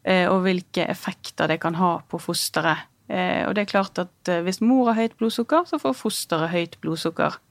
eh, 0.07 0.23
og 0.31 0.45
hvilke 0.45 0.85
effekter 0.87 1.51
det 1.51 1.59
kan 1.63 1.75
ha 1.75 1.97
på 2.07 2.19
fosteret. 2.21 2.87
Eh, 3.11 3.43
og 3.47 3.55
det 3.55 3.65
er 3.65 3.73
klart 3.73 3.99
at 3.99 4.31
hvis 4.45 4.61
mor 4.63 4.93
har 4.93 5.01
høyt 5.01 5.17
blodsukker, 5.19 5.67
så 5.67 5.81
får 5.81 5.99
fosteret 5.99 6.53
høyt 6.55 6.79
blodsukker. 6.83 7.41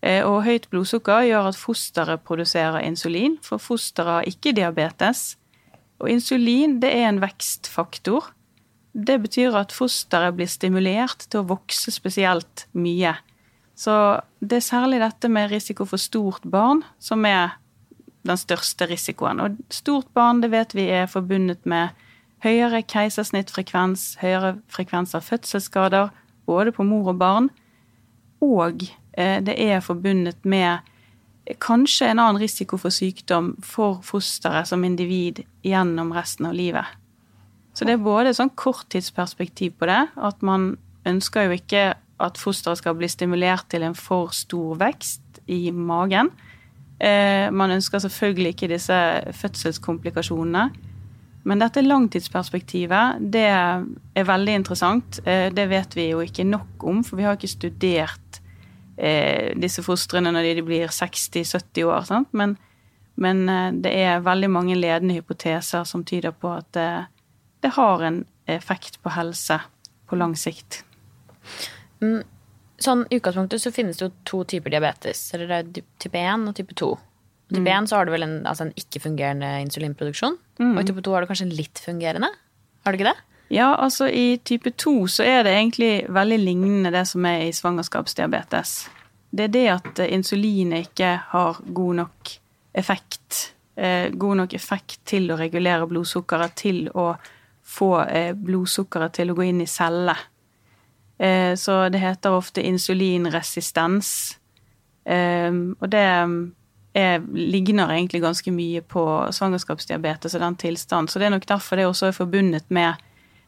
Og 0.00 0.38
høyt 0.46 0.70
blodsukker 0.72 1.26
gjør 1.28 1.50
at 1.50 1.58
fosteret 1.60 2.22
produserer 2.24 2.80
insulin, 2.88 3.34
for 3.44 3.60
fosteret 3.60 4.14
har 4.22 4.28
ikke 4.30 4.54
diabetes. 4.56 5.34
Og 6.00 6.08
insulin 6.08 6.78
det 6.80 6.94
er 6.96 7.10
en 7.10 7.20
vekstfaktor 7.20 8.30
det 8.92 9.20
betyr 9.22 9.54
at 9.54 9.72
fosteret 9.74 10.34
blir 10.34 10.50
stimulert 10.50 11.26
til 11.30 11.42
å 11.42 11.48
vokse 11.52 11.92
spesielt 11.94 12.66
mye. 12.74 13.14
Så 13.80 13.94
det 14.44 14.58
er 14.58 14.66
særlig 14.66 15.00
dette 15.00 15.30
med 15.32 15.50
risiko 15.52 15.86
for 15.88 16.00
stort 16.00 16.44
barn 16.44 16.82
som 17.00 17.24
er 17.24 17.56
den 18.28 18.36
største 18.36 18.84
risikoen. 18.90 19.40
Og 19.40 19.56
stort 19.72 20.10
barn, 20.16 20.42
det 20.42 20.50
vet 20.52 20.74
vi 20.76 20.90
er 20.92 21.08
forbundet 21.08 21.64
med 21.64 21.96
høyere 22.44 22.82
keisersnittfrekvens, 22.84 24.18
høyere 24.20 24.58
frekvens 24.72 25.14
av 25.16 25.24
fødselsskader, 25.24 26.12
både 26.48 26.74
på 26.76 26.84
mor 26.84 27.12
og 27.14 27.20
barn. 27.20 27.48
Og 28.44 28.84
eh, 29.16 29.40
det 29.44 29.56
er 29.56 29.80
forbundet 29.84 30.44
med 30.44 30.84
kanskje 31.60 32.10
en 32.10 32.20
annen 32.20 32.40
risiko 32.40 32.76
for 32.78 32.92
sykdom 32.94 33.54
for 33.64 34.02
fosteret 34.06 34.68
som 34.68 34.84
individ 34.84 35.42
gjennom 35.64 36.12
resten 36.14 36.50
av 36.50 36.54
livet. 36.54 36.84
Så 37.72 37.86
det 37.86 37.96
er 37.96 38.04
både 38.04 38.30
et 38.30 38.38
sånn 38.38 38.52
korttidsperspektiv 38.60 39.78
på 39.80 39.88
det, 39.88 40.02
at 40.20 40.44
man 40.44 40.74
ønsker 41.08 41.48
jo 41.48 41.56
ikke 41.56 41.84
at 42.20 42.38
fosteret 42.40 42.80
skal 42.80 42.96
bli 42.98 43.08
stimulert 43.10 43.68
til 43.72 43.84
en 43.86 43.96
for 43.98 44.34
stor 44.36 44.78
vekst 44.80 45.42
i 45.50 45.70
magen. 45.74 46.30
Eh, 47.00 47.48
man 47.52 47.72
ønsker 47.72 48.02
selvfølgelig 48.02 48.54
ikke 48.54 48.70
disse 48.74 48.96
fødselskomplikasjonene. 49.40 50.68
Men 51.48 51.62
dette 51.62 51.80
langtidsperspektivet, 51.80 53.22
det 53.32 53.46
er 53.48 54.26
veldig 54.28 54.58
interessant. 54.60 55.22
Eh, 55.24 55.48
det 55.52 55.68
vet 55.70 55.96
vi 55.96 56.10
jo 56.10 56.20
ikke 56.20 56.44
nok 56.44 56.84
om, 56.84 57.00
for 57.04 57.16
vi 57.16 57.24
har 57.24 57.38
ikke 57.38 57.48
studert 57.48 58.42
eh, 58.98 59.56
disse 59.56 59.82
fostrene 59.82 60.32
når 60.34 60.50
de 60.60 60.66
blir 60.66 60.92
60-70 60.92 61.88
år. 61.88 62.04
Sant? 62.10 62.28
Men, 62.36 62.58
men 63.16 63.46
det 63.80 63.94
er 63.96 64.26
veldig 64.26 64.52
mange 64.52 64.76
ledende 64.76 65.16
hypoteser 65.16 65.88
som 65.88 66.04
tyder 66.04 66.36
på 66.36 66.52
at 66.52 66.68
det, 66.76 66.90
det 67.64 67.72
har 67.80 68.04
en 68.04 68.24
effekt 68.50 69.00
på 69.00 69.12
helse 69.16 69.56
på 70.10 70.18
lang 70.20 70.36
sikt. 70.36 70.82
Mm, 72.00 72.20
sånn 72.80 73.06
I 73.10 73.20
utgangspunktet 73.20 73.62
så 73.62 73.72
finnes 73.74 74.00
det 74.00 74.06
jo 74.06 74.12
to 74.28 74.42
typer 74.48 74.72
diabetes. 74.72 75.22
Eller 75.36 75.50
det 75.50 75.60
er 75.60 75.88
type 76.02 76.20
1 76.20 76.48
og 76.50 76.56
type 76.56 76.76
2. 76.80 76.90
Og 76.90 77.56
type 77.56 77.74
1 77.78 77.90
så 77.90 77.98
har 77.98 78.06
du 78.06 78.14
vel 78.14 78.26
en, 78.26 78.38
altså 78.46 78.68
en 78.68 78.76
ikke-fungerende 78.78 79.50
insulinproduksjon. 79.64 80.38
Og 80.70 80.80
i 80.80 80.86
type 80.88 81.02
2 81.06 81.16
har 81.16 81.24
du 81.24 81.30
kanskje 81.30 81.48
en 81.48 81.58
litt 81.58 81.82
fungerende. 81.82 82.30
Har 82.84 82.92
du 82.94 83.00
ikke 83.00 83.10
det? 83.10 83.18
Ja, 83.50 83.74
altså 83.74 84.06
i 84.06 84.38
type 84.46 84.70
2 84.78 85.08
så 85.10 85.26
er 85.26 85.42
det 85.42 85.56
egentlig 85.56 85.92
veldig 86.08 86.38
lignende 86.38 86.92
det 86.94 87.02
som 87.10 87.24
er 87.26 87.48
i 87.48 87.54
svangerskapsdiabetes. 87.54 88.74
Det 89.30 89.48
er 89.48 89.54
det 89.54 89.66
at 89.72 90.02
insulinet 90.06 90.90
ikke 90.90 91.16
har 91.32 91.58
god 91.66 91.98
nok 92.04 92.30
effekt. 92.78 93.40
Eh, 93.74 94.10
god 94.14 94.44
nok 94.44 94.54
effekt 94.54 95.00
til 95.10 95.30
å 95.30 95.38
regulere 95.38 95.88
blodsukkeret, 95.90 96.54
til 96.62 96.84
å 96.94 97.12
få 97.66 97.90
eh, 98.06 98.32
blodsukkeret 98.38 99.18
til 99.18 99.32
å 99.32 99.36
gå 99.38 99.48
inn 99.50 99.64
i 99.64 99.68
celler. 99.70 100.29
Eh, 101.20 101.54
så 101.56 101.82
det 101.92 102.00
heter 102.00 102.36
ofte 102.36 102.64
insulinresistens. 102.64 104.38
Eh, 105.04 105.52
og 105.52 105.86
det 105.92 106.00
er, 106.00 107.22
ligner 107.30 107.92
egentlig 107.92 108.22
ganske 108.24 108.50
mye 108.50 108.80
på 108.82 109.04
svangerskapsdiabetes 109.36 110.34
og 110.34 110.42
den 110.42 110.58
tilstanden. 110.58 111.08
Så 111.08 111.20
det 111.20 111.28
er 111.28 111.36
nok 111.36 111.48
derfor 111.48 111.76
det 111.76 111.86
også 111.86 112.10
er 112.10 112.16
forbundet 112.16 112.66
med 112.68 112.94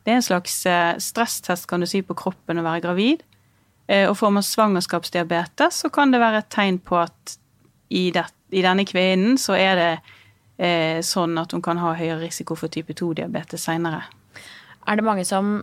Det 0.04 0.10
er 0.10 0.16
en 0.18 0.22
slags 0.22 0.66
eh, 0.66 0.98
stresstest, 0.98 1.68
kan 1.70 1.80
du 1.80 1.86
si, 1.86 2.00
på 2.02 2.14
kroppen 2.18 2.58
å 2.58 2.64
være 2.66 2.80
gravid. 2.82 3.20
Eh, 3.86 4.08
og 4.08 4.16
får 4.18 4.32
man 4.34 4.42
svangerskapsdiabetes, 4.42 5.82
så 5.84 5.90
kan 5.94 6.10
det 6.10 6.20
være 6.20 6.40
et 6.42 6.48
tegn 6.50 6.80
på 6.82 6.98
at 6.98 7.36
i, 7.90 8.10
det, 8.10 8.24
i 8.50 8.64
denne 8.64 8.82
kvinnen 8.88 9.38
så 9.38 9.54
er 9.54 9.78
det 9.78 9.92
eh, 10.58 10.98
sånn 11.06 11.38
at 11.38 11.52
hun 11.54 11.62
kan 11.62 11.78
ha 11.78 11.92
høyere 11.98 12.22
risiko 12.22 12.56
for 12.58 12.72
type 12.72 12.96
2-diabetes 12.98 13.68
seinere. 13.68 14.02
Er 14.86 14.98
det 14.98 15.06
mange 15.06 15.24
som 15.28 15.60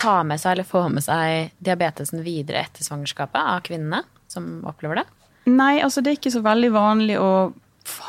tar 0.00 0.24
med 0.28 0.40
seg 0.40 0.56
eller 0.56 0.68
få 0.68 0.86
med 0.92 1.04
seg 1.04 1.54
diabetesen 1.60 2.24
videre 2.24 2.64
etter 2.64 2.84
svangerskapet 2.86 3.40
av 3.40 3.64
kvinnene 3.66 4.02
som 4.30 4.60
opplever 4.68 5.02
det? 5.02 5.06
Nei, 5.50 5.80
altså 5.82 6.02
det 6.02 6.12
er 6.12 6.20
ikke 6.20 6.32
så 6.34 6.44
veldig 6.44 6.70
vanlig 6.74 7.18
å 7.20 7.32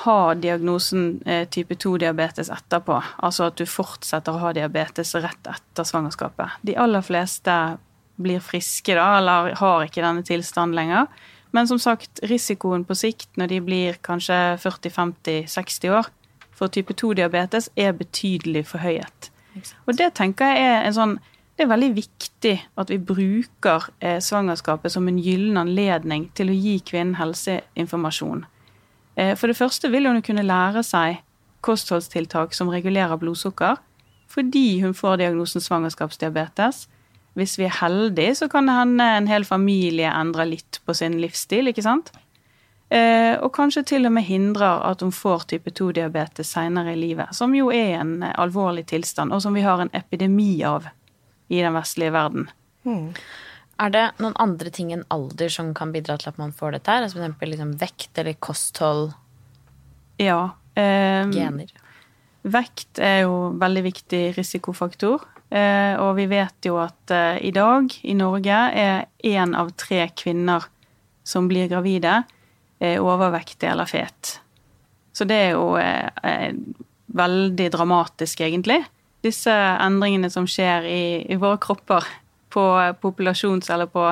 ha 0.03 0.33
diagnosen 0.37 1.21
eh, 1.25 1.47
type 1.49 1.75
2-diabetes 1.79 2.51
etterpå. 2.53 2.99
Altså 3.23 3.47
at 3.49 3.57
du 3.57 3.65
fortsetter 3.69 4.35
å 4.35 4.41
ha 4.43 4.51
diabetes 4.55 5.13
rett 5.15 5.47
etter 5.49 5.87
svangerskapet. 5.87 6.59
De 6.67 6.75
aller 6.77 7.05
fleste 7.05 7.55
blir 8.21 8.43
friske 8.43 8.95
da, 8.97 9.07
eller 9.17 9.55
har 9.57 9.85
ikke 9.87 10.03
denne 10.03 10.25
tilstanden 10.27 10.77
lenger. 10.77 11.07
Men 11.55 11.67
som 11.67 11.79
sagt, 11.81 12.21
risikoen 12.27 12.85
på 12.87 12.95
sikt 12.95 13.39
når 13.39 13.51
de 13.51 13.61
blir 13.65 13.99
kanskje 14.05 14.37
40-50-60 14.61 15.95
år 15.97 16.11
for 16.55 16.71
type 16.71 16.93
2-diabetes 16.93 17.71
er 17.79 17.95
betydelig 17.97 18.67
forhøyet. 18.69 19.31
Og 19.87 19.97
det 19.97 20.13
tenker 20.15 20.53
jeg 20.53 20.67
er 20.67 20.85
en 20.85 20.95
sånn 20.95 21.17
det 21.61 21.67
er 21.67 21.75
veldig 21.75 21.91
viktig 21.93 22.53
at 22.81 22.89
vi 22.89 22.97
bruker 22.97 23.83
eh, 24.01 24.17
svangerskapet 24.17 24.89
som 24.89 25.05
en 25.05 25.19
gyllen 25.21 25.59
anledning 25.61 26.23
til 26.33 26.49
å 26.49 26.55
gi 26.57 26.79
kvinnen 26.81 27.19
helseinformasjon. 27.19 28.47
Eh, 29.13 29.35
for 29.37 29.51
det 29.51 29.59
første 29.59 29.91
vil 29.93 30.07
hun 30.09 30.23
kunne 30.25 30.47
lære 30.47 30.81
seg 30.81 31.19
kostholdstiltak 31.61 32.55
som 32.57 32.71
regulerer 32.73 33.19
blodsukker, 33.21 33.77
fordi 34.31 34.79
hun 34.81 34.95
får 34.97 35.19
diagnosen 35.21 35.61
svangerskapsdiabetes. 35.61 36.87
Hvis 37.37 37.53
vi 37.59 37.67
er 37.67 37.77
heldige, 37.77 38.39
så 38.39 38.47
kan 38.49 38.65
det 38.65 38.79
hende 38.79 39.05
en 39.19 39.29
hel 39.29 39.45
familie 39.45 40.09
endrer 40.09 40.49
litt 40.49 40.79
på 40.87 40.95
sin 40.97 41.19
livsstil, 41.21 41.69
ikke 41.69 41.85
sant? 41.85 42.09
Eh, 42.89 43.35
og 43.37 43.53
kanskje 43.53 43.83
til 43.91 44.09
og 44.09 44.15
med 44.17 44.25
hindrer 44.25 44.81
at 44.89 45.05
hun 45.05 45.13
får 45.13 45.45
type 45.53 45.75
2-diabetes 45.77 46.49
seinere 46.57 46.95
i 46.95 46.99
livet, 47.03 47.37
som 47.37 47.53
jo 47.53 47.69
er 47.69 47.99
en 47.99 48.17
alvorlig 48.33 48.87
tilstand, 48.89 49.29
og 49.29 49.45
som 49.45 49.53
vi 49.53 49.61
har 49.61 49.85
en 49.85 49.93
epidemi 49.93 50.55
av 50.65 50.89
i 51.51 51.61
den 51.63 51.75
vestlige 51.75 52.13
verden. 52.15 52.47
Mm. 52.87 53.11
Er 53.81 53.93
det 53.93 54.05
noen 54.21 54.37
andre 54.41 54.71
ting 54.73 54.91
enn 54.93 55.05
alder 55.13 55.51
som 55.51 55.73
kan 55.77 55.91
bidra 55.93 56.17
til 56.21 56.31
at 56.31 56.39
man 56.41 56.53
får 56.55 56.77
dette 56.77 56.93
her? 56.93 57.05
Altså 57.05 57.19
eksempel 57.19 57.53
liksom 57.53 57.75
vekt 57.81 58.21
eller 58.21 58.37
kosthold, 58.39 59.11
Ja. 60.21 60.51
Eh, 60.77 61.27
gener? 61.33 61.71
Vekt 62.47 62.99
er 63.01 63.23
jo 63.25 63.51
veldig 63.59 63.83
viktig 63.87 64.21
risikofaktor. 64.37 65.25
Eh, 65.51 65.97
og 65.99 66.15
vi 66.15 66.27
vet 66.31 66.67
jo 66.67 66.77
at 66.79 67.11
eh, 67.11 67.41
i 67.43 67.51
dag 67.51 67.91
i 68.07 68.13
Norge 68.15 68.59
er 68.71 69.07
én 69.25 69.55
av 69.57 69.73
tre 69.75 70.05
kvinner 70.15 70.63
som 71.27 71.49
blir 71.49 71.67
gravide, 71.67 72.21
eh, 72.79 73.01
overvektig 73.01 73.67
eller 73.67 73.89
fet. 73.89 74.37
Så 75.11 75.27
det 75.27 75.41
er 75.49 75.51
jo 75.57 75.75
eh, 75.81 76.07
eh, 76.23 76.53
veldig 77.11 77.67
dramatisk, 77.73 78.45
egentlig 78.45 78.85
disse 79.21 79.53
endringene 79.53 80.29
som 80.33 80.47
skjer 80.49 80.87
i, 80.89 81.03
i 81.31 81.37
våre 81.39 81.59
kropper 81.61 82.07
på 82.51 82.65
populasjons- 83.01 83.71
eller 83.71 83.87
på, 83.91 84.09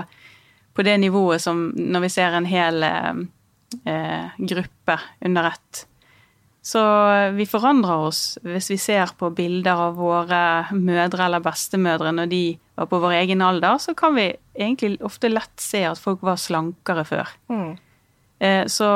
på, 0.74 0.86
det 0.86 0.98
nivået 1.01 1.44
som 1.44 1.70
når 1.75 2.06
vi 2.06 2.12
ser 2.13 2.38
en 2.38 2.48
hel 2.48 2.86
eh, 2.86 4.28
gruppe 4.38 5.00
under 5.25 5.51
ett. 5.51 5.86
Så 6.62 6.82
vi 7.34 7.48
forandrer 7.50 8.06
oss 8.10 8.38
hvis 8.46 8.70
vi 8.74 8.78
ser 8.78 9.12
på 9.18 9.32
bilder 9.34 9.80
av 9.89 10.00
våre 10.00 10.42
mødre 10.75 11.25
eller 11.25 11.44
bestemødre 11.44 12.12
når 12.13 12.32
de 12.32 12.44
var 12.80 12.89
på 12.92 13.00
vår 13.01 13.16
egen 13.24 13.42
alder, 13.44 13.80
så 13.82 13.96
kan 13.98 14.16
vi 14.16 14.30
egentlig 14.54 15.00
ofte 15.04 15.32
lett 15.32 15.56
se 15.60 15.86
at 15.88 16.00
folk 16.00 16.22
var 16.24 16.39
slankere 16.39 17.06
før. 17.08 17.32
Mm. 17.51 17.72
Eh, 18.39 18.66
så 18.72 18.89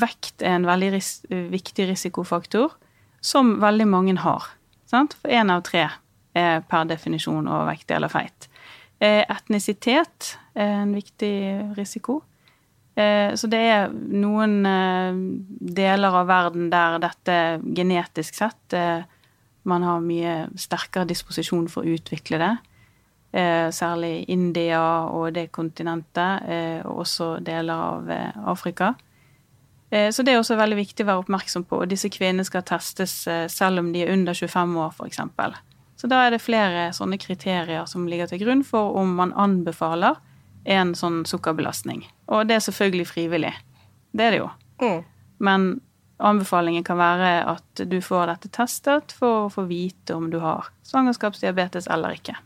vekt 0.00 0.42
er 0.44 0.58
en 0.58 0.68
veldig 0.68 0.90
ris 0.96 1.12
viktig 1.28 1.88
risikofaktor 1.92 2.74
som 3.24 3.58
veldig 3.62 3.86
mange 3.88 4.16
har. 4.20 4.48
Sant? 4.90 5.14
For 5.20 5.30
én 5.30 5.52
av 5.52 5.62
tre 5.66 5.86
er 6.36 6.64
per 6.66 6.88
definisjon 6.90 7.46
overvektig 7.46 7.96
eller 7.96 8.10
feit. 8.12 8.48
Eh, 9.00 9.22
etnisitet 9.22 10.34
er 10.54 10.82
en 10.82 10.94
viktig 10.94 11.76
risiko. 11.78 12.20
Eh, 12.98 13.32
så 13.38 13.48
det 13.48 13.60
er 13.70 13.92
noen 13.94 14.58
eh, 14.66 15.20
deler 15.78 16.16
av 16.20 16.26
verden 16.28 16.68
der 16.72 16.98
dette 17.02 17.36
genetisk 17.76 18.34
sett 18.42 18.74
Man 19.62 19.82
har 19.84 20.00
mye 20.00 20.34
sterkere 20.56 21.04
disposisjon 21.04 21.66
for 21.68 21.84
å 21.84 21.96
utvikle 21.98 22.38
det. 22.40 22.54
Særlig 23.76 24.24
India 24.32 24.80
og 25.12 25.34
det 25.36 25.50
kontinentet, 25.52 26.46
og 26.88 27.02
også 27.04 27.26
deler 27.44 27.82
av 27.90 28.08
Afrika. 28.48 28.94
Eh, 29.90 30.10
så 30.10 30.22
det 30.22 30.32
er 30.32 30.40
også 30.40 30.58
veldig 30.58 30.78
viktig 30.78 31.04
å 31.04 31.10
være 31.10 31.24
oppmerksom 31.24 31.66
på. 31.68 31.82
Disse 31.90 32.10
kvinnene 32.12 32.46
skal 32.46 32.64
testes 32.66 33.26
eh, 33.30 33.46
selv 33.50 33.82
om 33.82 33.90
de 33.94 34.04
er 34.04 34.12
under 34.14 34.36
25 34.36 34.76
år, 34.78 34.94
f.eks. 34.94 35.20
Så 36.00 36.08
da 36.08 36.22
er 36.24 36.32
det 36.32 36.40
flere 36.40 36.88
sånne 36.96 37.18
kriterier 37.20 37.84
som 37.90 38.06
ligger 38.08 38.30
til 38.30 38.40
grunn 38.44 38.64
for 38.64 38.96
om 38.96 39.12
man 39.18 39.34
anbefaler 39.36 40.16
en 40.64 40.94
sånn 40.96 41.24
sukkerbelastning. 41.28 42.04
Og 42.32 42.46
det 42.48 42.56
er 42.56 42.64
selvfølgelig 42.64 43.08
frivillig. 43.10 43.52
Det 44.16 44.26
er 44.26 44.34
det 44.34 44.40
jo. 44.40 44.50
Mm. 44.80 45.00
Men 45.44 45.66
anbefalingen 46.20 46.84
kan 46.84 47.00
være 47.00 47.32
at 47.48 47.82
du 47.88 47.98
får 48.04 48.30
dette 48.30 48.50
testet 48.52 49.12
for 49.16 49.46
å 49.46 49.52
få 49.52 49.66
vite 49.68 50.16
om 50.16 50.28
du 50.32 50.38
har 50.40 50.68
svangerskapsdiabetes 50.88 51.88
eller 51.92 52.16
ikke. 52.16 52.36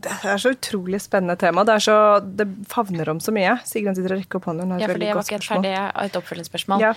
Det 0.00 0.16
er 0.32 0.40
så 0.40 0.52
utrolig 0.54 1.00
spennende 1.02 1.36
tema. 1.40 1.64
Det, 1.68 1.76
så, 1.84 1.94
det 2.24 2.46
favner 2.70 3.08
om 3.12 3.20
så 3.20 3.34
mye. 3.34 3.58
Sigrun 3.68 3.96
sitter 3.96 4.16
og 4.16 4.22
rekker 4.22 4.40
opp 4.40 4.48
hånden. 4.50 4.74
Ja, 4.80 4.88
for 4.88 5.02
det 5.02 5.12
var 5.12 5.26
ikke 5.26 5.38
helt 5.38 5.48
ferdig. 5.50 5.72
Et 6.06 6.18
oppfølgingsspørsmål. 6.20 6.84
Ja. 6.84 6.94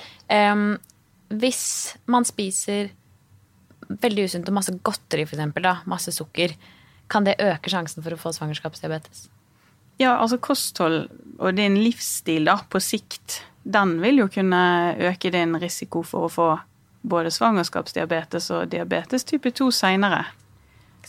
Um, 0.53 0.77
hvis 1.33 1.63
man 2.11 2.27
spiser 2.27 2.91
veldig 4.03 4.27
usunt 4.29 4.49
og 4.49 4.57
masse 4.57 4.73
godteri, 4.85 5.25
for 5.27 5.37
eksempel, 5.37 5.65
da, 5.65 5.77
masse 5.89 6.13
sukker, 6.15 6.55
kan 7.11 7.27
det 7.27 7.39
øke 7.43 7.71
sjansen 7.71 8.05
for 8.05 8.15
å 8.15 8.19
få 8.19 8.33
svangerskapsdiabetes? 8.35 9.27
Ja, 10.01 10.15
altså 10.15 10.39
kosthold 10.41 11.07
og 11.37 11.57
din 11.57 11.75
livsstil 11.83 12.47
da, 12.49 12.57
på 12.69 12.81
sikt, 12.81 13.41
den 13.63 13.97
vil 14.03 14.23
jo 14.23 14.29
kunne 14.31 14.61
øke 15.11 15.31
din 15.33 15.55
risiko 15.61 16.03
for 16.07 16.27
å 16.27 16.31
få 16.31 16.47
både 17.03 17.31
svangerskapsdiabetes 17.35 18.49
og 18.55 18.71
diabetes 18.71 19.27
type 19.27 19.51
2 19.51 19.69
seinere. 19.75 20.23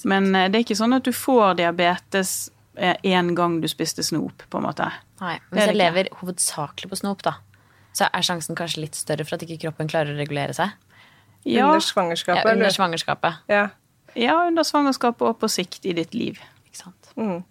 Men 0.03 0.35
eh, 0.35 0.49
det 0.51 0.59
er 0.59 0.67
ikke 0.67 0.79
sånn 0.79 0.97
at 0.97 1.07
du 1.07 1.13
får 1.15 1.59
diabetes 1.63 2.35
én 2.75 3.31
eh, 3.31 3.35
gang 3.39 3.61
du 3.63 3.69
spiste 3.71 4.03
snop, 4.03 4.43
på 4.51 4.59
en 4.59 4.67
måte. 4.67 4.89
Nei, 5.21 5.37
men 5.51 5.59
Hvis 5.59 5.71
jeg 5.71 5.79
lever 5.79 6.11
hovedsakelig 6.21 6.91
på 6.91 6.99
snop, 6.99 7.23
da, 7.27 7.37
så 7.95 8.09
er 8.11 8.27
sjansen 8.27 8.59
kanskje 8.59 8.83
litt 8.83 8.99
større 8.99 9.27
for 9.27 9.39
at 9.39 9.47
ikke 9.47 9.61
kroppen 9.69 9.91
klarer 9.91 10.15
å 10.15 10.19
regulere 10.19 10.57
seg? 10.57 10.75
Ja. 11.45 11.69
Under 11.69 11.85
svangerskapet? 11.85 12.45
Ja, 12.45 12.57
under 12.57 12.75
svangerskapet. 12.75 13.43
Ja. 13.53 13.65
ja, 14.19 14.37
under 14.49 14.67
svangerskapet 14.67 15.29
og 15.29 15.39
på 15.43 15.51
sikt 15.53 15.87
i 15.87 15.95
ditt 15.97 16.17
liv. 16.17 16.41
Ikke 16.67 16.81
sant. 16.87 17.13
Mm. 17.21 17.45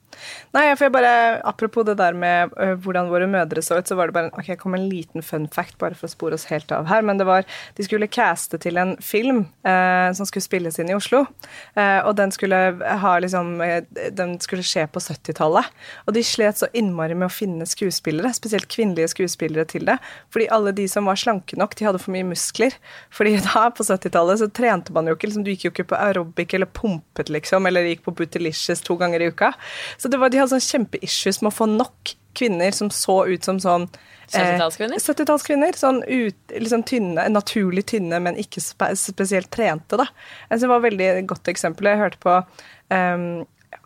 Nei, 0.54 0.66
for 0.76 0.88
jeg 0.88 0.94
bare, 0.96 1.14
Apropos 1.50 1.86
det 1.88 1.98
der 2.00 2.16
med 2.18 2.54
uh, 2.58 2.74
hvordan 2.84 3.10
våre 3.12 3.28
mødre 3.30 3.64
så 3.66 3.80
ut, 3.80 3.90
så 3.90 3.98
var 3.98 4.10
det 4.10 4.18
bare 4.18 4.30
en, 4.30 4.36
ok, 4.38 4.52
jeg 4.54 4.62
kom 4.62 4.78
en 4.78 4.88
liten 4.90 5.26
fun 5.26 5.48
fact 5.52 5.78
bare 5.82 5.98
for 5.98 6.08
å 6.08 6.14
spore 6.14 6.38
oss 6.38 6.48
helt 6.52 6.72
av 6.76 6.88
her. 6.92 7.04
Men 7.06 7.20
det 7.20 7.28
var, 7.30 7.48
de 7.78 7.86
skulle 7.86 8.10
caste 8.12 8.60
til 8.62 8.80
en 8.82 8.96
film 9.04 9.46
uh, 9.68 10.10
som 10.16 10.28
skulle 10.30 10.46
spilles 10.46 10.80
inn 10.82 10.92
i 10.92 10.98
Oslo. 10.98 11.24
Uh, 11.78 12.02
og 12.06 12.16
den 12.20 12.34
skulle 12.34 12.60
ha 13.04 13.14
liksom 13.24 13.56
Den 14.14 14.36
skulle 14.44 14.66
skje 14.66 14.86
på 14.92 15.02
70-tallet. 15.04 15.70
Og 16.08 16.16
de 16.16 16.24
slet 16.26 16.60
så 16.60 16.70
innmari 16.78 17.16
med 17.18 17.30
å 17.30 17.34
finne 17.34 17.68
skuespillere, 17.70 18.34
spesielt 18.36 18.70
kvinnelige 18.72 19.12
skuespillere 19.14 19.66
til 19.70 19.88
det. 19.90 19.98
Fordi 20.34 20.50
alle 20.54 20.74
de 20.76 20.88
som 20.90 21.08
var 21.10 21.20
slanke 21.20 21.58
nok, 21.60 21.76
de 21.78 21.88
hadde 21.88 22.02
for 22.02 22.14
mye 22.16 22.28
muskler. 22.28 22.76
Fordi 23.14 23.36
da, 23.48 23.68
på 23.76 23.86
70-tallet, 23.88 24.42
så 24.42 24.50
trente 24.54 24.94
man 24.96 25.10
jo 25.10 25.18
ikke. 25.18 25.30
liksom 25.30 25.46
Du 25.46 25.52
gikk 25.54 25.68
jo 25.68 25.74
ikke 25.74 25.90
på 25.94 26.00
aerobic 26.00 26.56
eller 26.58 26.70
pumpet, 26.70 27.32
liksom, 27.34 27.68
eller 27.70 27.90
gikk 27.90 28.06
på 28.08 28.16
butelicious 28.22 28.84
to 28.86 28.98
ganger 29.00 29.24
i 29.24 29.32
uka. 29.34 29.54
Så 30.04 30.10
det 30.12 30.20
var, 30.20 30.34
de 30.34 30.42
hadde 30.42 30.52
sånn 30.52 30.66
kjempeissues 30.66 31.38
med 31.40 31.54
å 31.54 31.56
få 31.56 31.66
nok 31.72 32.10
kvinner 32.36 32.74
som 32.76 32.90
så 32.92 33.22
ut 33.30 33.46
som 33.48 33.60
sånn 33.64 33.86
eh, 33.88 34.36
70-tallskvinner? 34.36 35.00
70-tallskvinner. 35.00 35.78
Sånn 35.80 36.02
ut, 36.04 36.36
liksom 36.52 36.84
tynne, 36.90 37.24
naturlig 37.32 37.86
tynne, 37.94 38.20
men 38.26 38.36
ikke 38.42 38.60
spe, 38.60 38.90
spesielt 39.00 39.48
trente, 39.54 39.96
da. 40.02 40.10
Synes 40.50 40.66
det 40.66 40.72
var 40.74 40.84
et 40.84 40.90
veldig 40.90 41.10
godt 41.32 41.54
eksempel. 41.54 41.88
Jeg 41.94 42.02
hørte 42.02 42.20
på 42.20 42.36
um, 42.92 43.28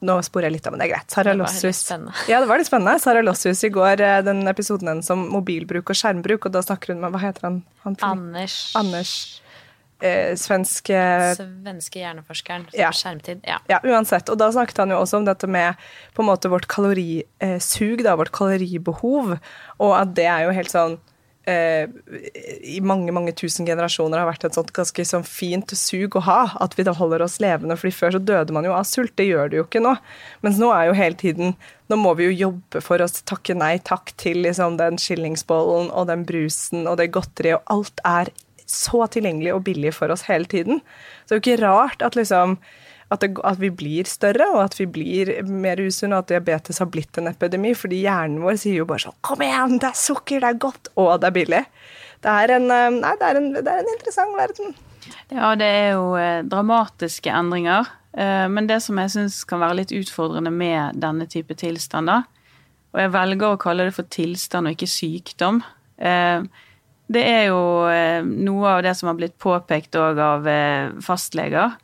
Nå 0.03 0.17
sporer 0.25 0.49
jeg 0.49 0.57
litt 0.57 0.65
av, 0.67 0.73
men 0.73 0.81
det 0.81 0.87
er 0.89 0.95
greit. 0.95 1.13
Sara 1.13 1.31
Det 1.31 1.37
Lossius. 1.39 1.85
Ja, 2.31 2.41
det 2.41 2.49
var 2.49 2.59
litt 2.59 2.67
spennende. 2.69 2.97
Sara 3.01 3.21
Lossius 3.21 3.61
i 3.63 3.69
går, 3.77 4.01
eh, 4.01 4.19
den 4.25 4.41
episoden 4.49 4.89
hennes 4.91 5.13
om 5.13 5.27
mobilbruk 5.31 5.93
og 5.93 6.01
skjermbruk, 6.01 6.49
og 6.49 6.57
da 6.57 6.65
snakker 6.65 6.93
hun 6.95 7.05
med 7.05 7.13
Hva 7.13 7.21
heter 7.27 7.45
han? 7.47 7.61
han 7.85 8.01
Anders, 8.09 8.57
Anders. 8.77 9.13
Eh, 9.99 10.35
svensk 10.37 10.91
eh, 10.93 11.31
Svenske 11.33 12.01
hjerneforskeren. 12.03 12.67
Ja. 12.77 12.91
Skjermtid. 12.93 13.41
Ja. 13.47 13.57
Ja, 13.71 13.81
uansett. 13.81 14.29
Og 14.29 14.37
da 14.37 14.51
snakket 14.53 14.83
han 14.83 14.93
jo 14.93 15.01
også 15.01 15.21
om 15.21 15.27
dette 15.27 15.49
med 15.49 15.79
på 16.13 16.21
en 16.21 16.29
måte 16.29 16.51
vårt 16.53 16.69
kalorisug, 16.69 18.03
da, 18.05 18.17
vårt 18.19 18.33
kaloribehov, 18.35 19.37
og 19.81 19.93
at 19.97 20.13
det 20.17 20.27
er 20.29 20.45
jo 20.45 20.53
helt 20.53 20.73
sånn 20.73 20.99
eh, 21.49 21.89
i 22.61 22.77
mange 22.85 23.13
mange 23.15 23.33
tusen 23.37 23.65
generasjoner 23.65 24.21
har 24.21 24.29
vært 24.29 24.45
et 24.45 24.57
sånt 24.57 24.73
ganske 24.75 25.05
sånn 25.07 25.25
fint 25.25 25.73
sug 25.73 26.19
å 26.19 26.25
ha. 26.27 26.39
At 26.61 26.77
vi 26.77 26.85
da 26.85 26.93
holder 26.97 27.25
oss 27.25 27.39
levende. 27.41 27.77
fordi 27.79 27.95
før 27.97 28.17
så 28.17 28.21
døde 28.21 28.53
man 28.53 28.69
jo 28.69 28.77
av 28.77 28.85
sult. 28.85 29.15
Det 29.17 29.25
gjør 29.29 29.49
det 29.49 29.61
jo 29.61 29.65
ikke 29.65 29.81
nå. 29.81 29.95
Mens 30.45 30.61
nå 30.61 30.71
er 30.75 30.91
jo 30.91 30.99
hele 30.99 31.17
tiden 31.17 31.57
Nå 31.87 31.95
må 31.95 32.11
vi 32.19 32.25
jo 32.25 32.33
jobbe 32.35 32.81
for 32.83 32.99
å 32.99 33.05
takke 33.07 33.53
nei 33.55 33.77
takk 33.79 34.11
til 34.19 34.41
liksom 34.43 34.73
den 34.75 34.97
skillingsbollen 34.99 35.87
og 35.87 36.09
den 36.09 36.25
brusen 36.27 36.83
og 36.83 36.97
det 36.99 37.13
godteriet, 37.15 37.61
og 37.63 37.77
alt 37.77 38.01
er 38.03 38.31
så 38.67 39.05
tilgjengelig 39.11 39.53
og 39.55 39.63
billig 39.67 39.93
for 39.95 40.11
oss 40.13 40.27
hele 40.27 40.49
tiden. 40.49 40.81
Så 41.25 41.33
det 41.33 41.35
er 41.35 41.39
jo 41.39 41.45
ikke 41.45 41.63
rart 41.65 42.05
at 42.05 42.19
liksom 42.19 42.57
at, 43.07 43.23
det, 43.23 43.37
at 43.47 43.59
vi 43.61 43.69
blir 43.71 44.07
større, 44.09 44.49
og 44.55 44.65
at 44.65 44.75
vi 44.79 44.87
blir 44.91 45.31
mer 45.47 45.79
usunne, 45.79 46.17
og 46.17 46.25
at 46.25 46.33
diabetes 46.33 46.81
har 46.83 46.89
blitt 46.91 47.19
en 47.19 47.29
epidemi. 47.31 47.71
Fordi 47.77 48.01
hjernen 48.03 48.41
vår 48.43 48.59
sier 48.59 48.81
jo 48.81 48.87
bare 48.89 49.05
sånn 49.05 49.15
Kom 49.25 49.43
igjen, 49.45 49.77
det 49.81 49.91
er 49.91 49.99
sukker, 49.99 50.43
det 50.43 50.49
er 50.49 50.59
godt, 50.67 50.91
og 50.99 51.13
det 51.21 51.29
er 51.29 51.37
billig. 51.37 51.63
Det 52.25 52.33
er 52.33 52.55
en, 52.57 52.67
eh, 52.73 52.89
nei, 52.97 53.13
det 53.21 53.29
er 53.29 53.39
en, 53.39 53.49
det 53.55 53.63
er 53.63 53.83
en 53.83 53.93
interessant 53.93 54.35
verden. 54.35 54.75
Ja, 55.31 55.53
det 55.59 55.67
er 55.71 55.89
jo 55.95 56.09
eh, 56.19 56.43
dramatiske 56.43 57.31
endringer. 57.31 57.87
Eh, 58.17 58.47
men 58.51 58.67
det 58.67 58.81
som 58.83 58.99
jeg 58.99 59.13
syns 59.13 59.43
kan 59.47 59.63
være 59.63 59.83
litt 59.83 59.95
utfordrende 59.95 60.51
med 60.51 60.99
denne 60.99 61.29
type 61.31 61.55
tilstander, 61.55 62.27
og 62.95 63.03
jeg 63.03 63.13
velger 63.13 63.53
å 63.53 63.61
kalle 63.61 63.87
det 63.87 63.95
for 63.95 64.09
tilstand 64.09 64.67
og 64.67 64.75
ikke 64.75 64.89
sykdom, 64.89 65.59
det 67.07 67.23
er 67.23 67.43
jo 67.47 67.59
eh, 67.87 68.23
noe 68.23 68.77
av 68.77 68.81
det 68.83 68.93
som 68.99 69.07
har 69.07 69.17
blitt 69.19 69.37
påpekt 69.39 69.95
òg 69.99 70.19
av 70.19 70.47
eh, 70.51 70.89
fastleger. 71.03 71.77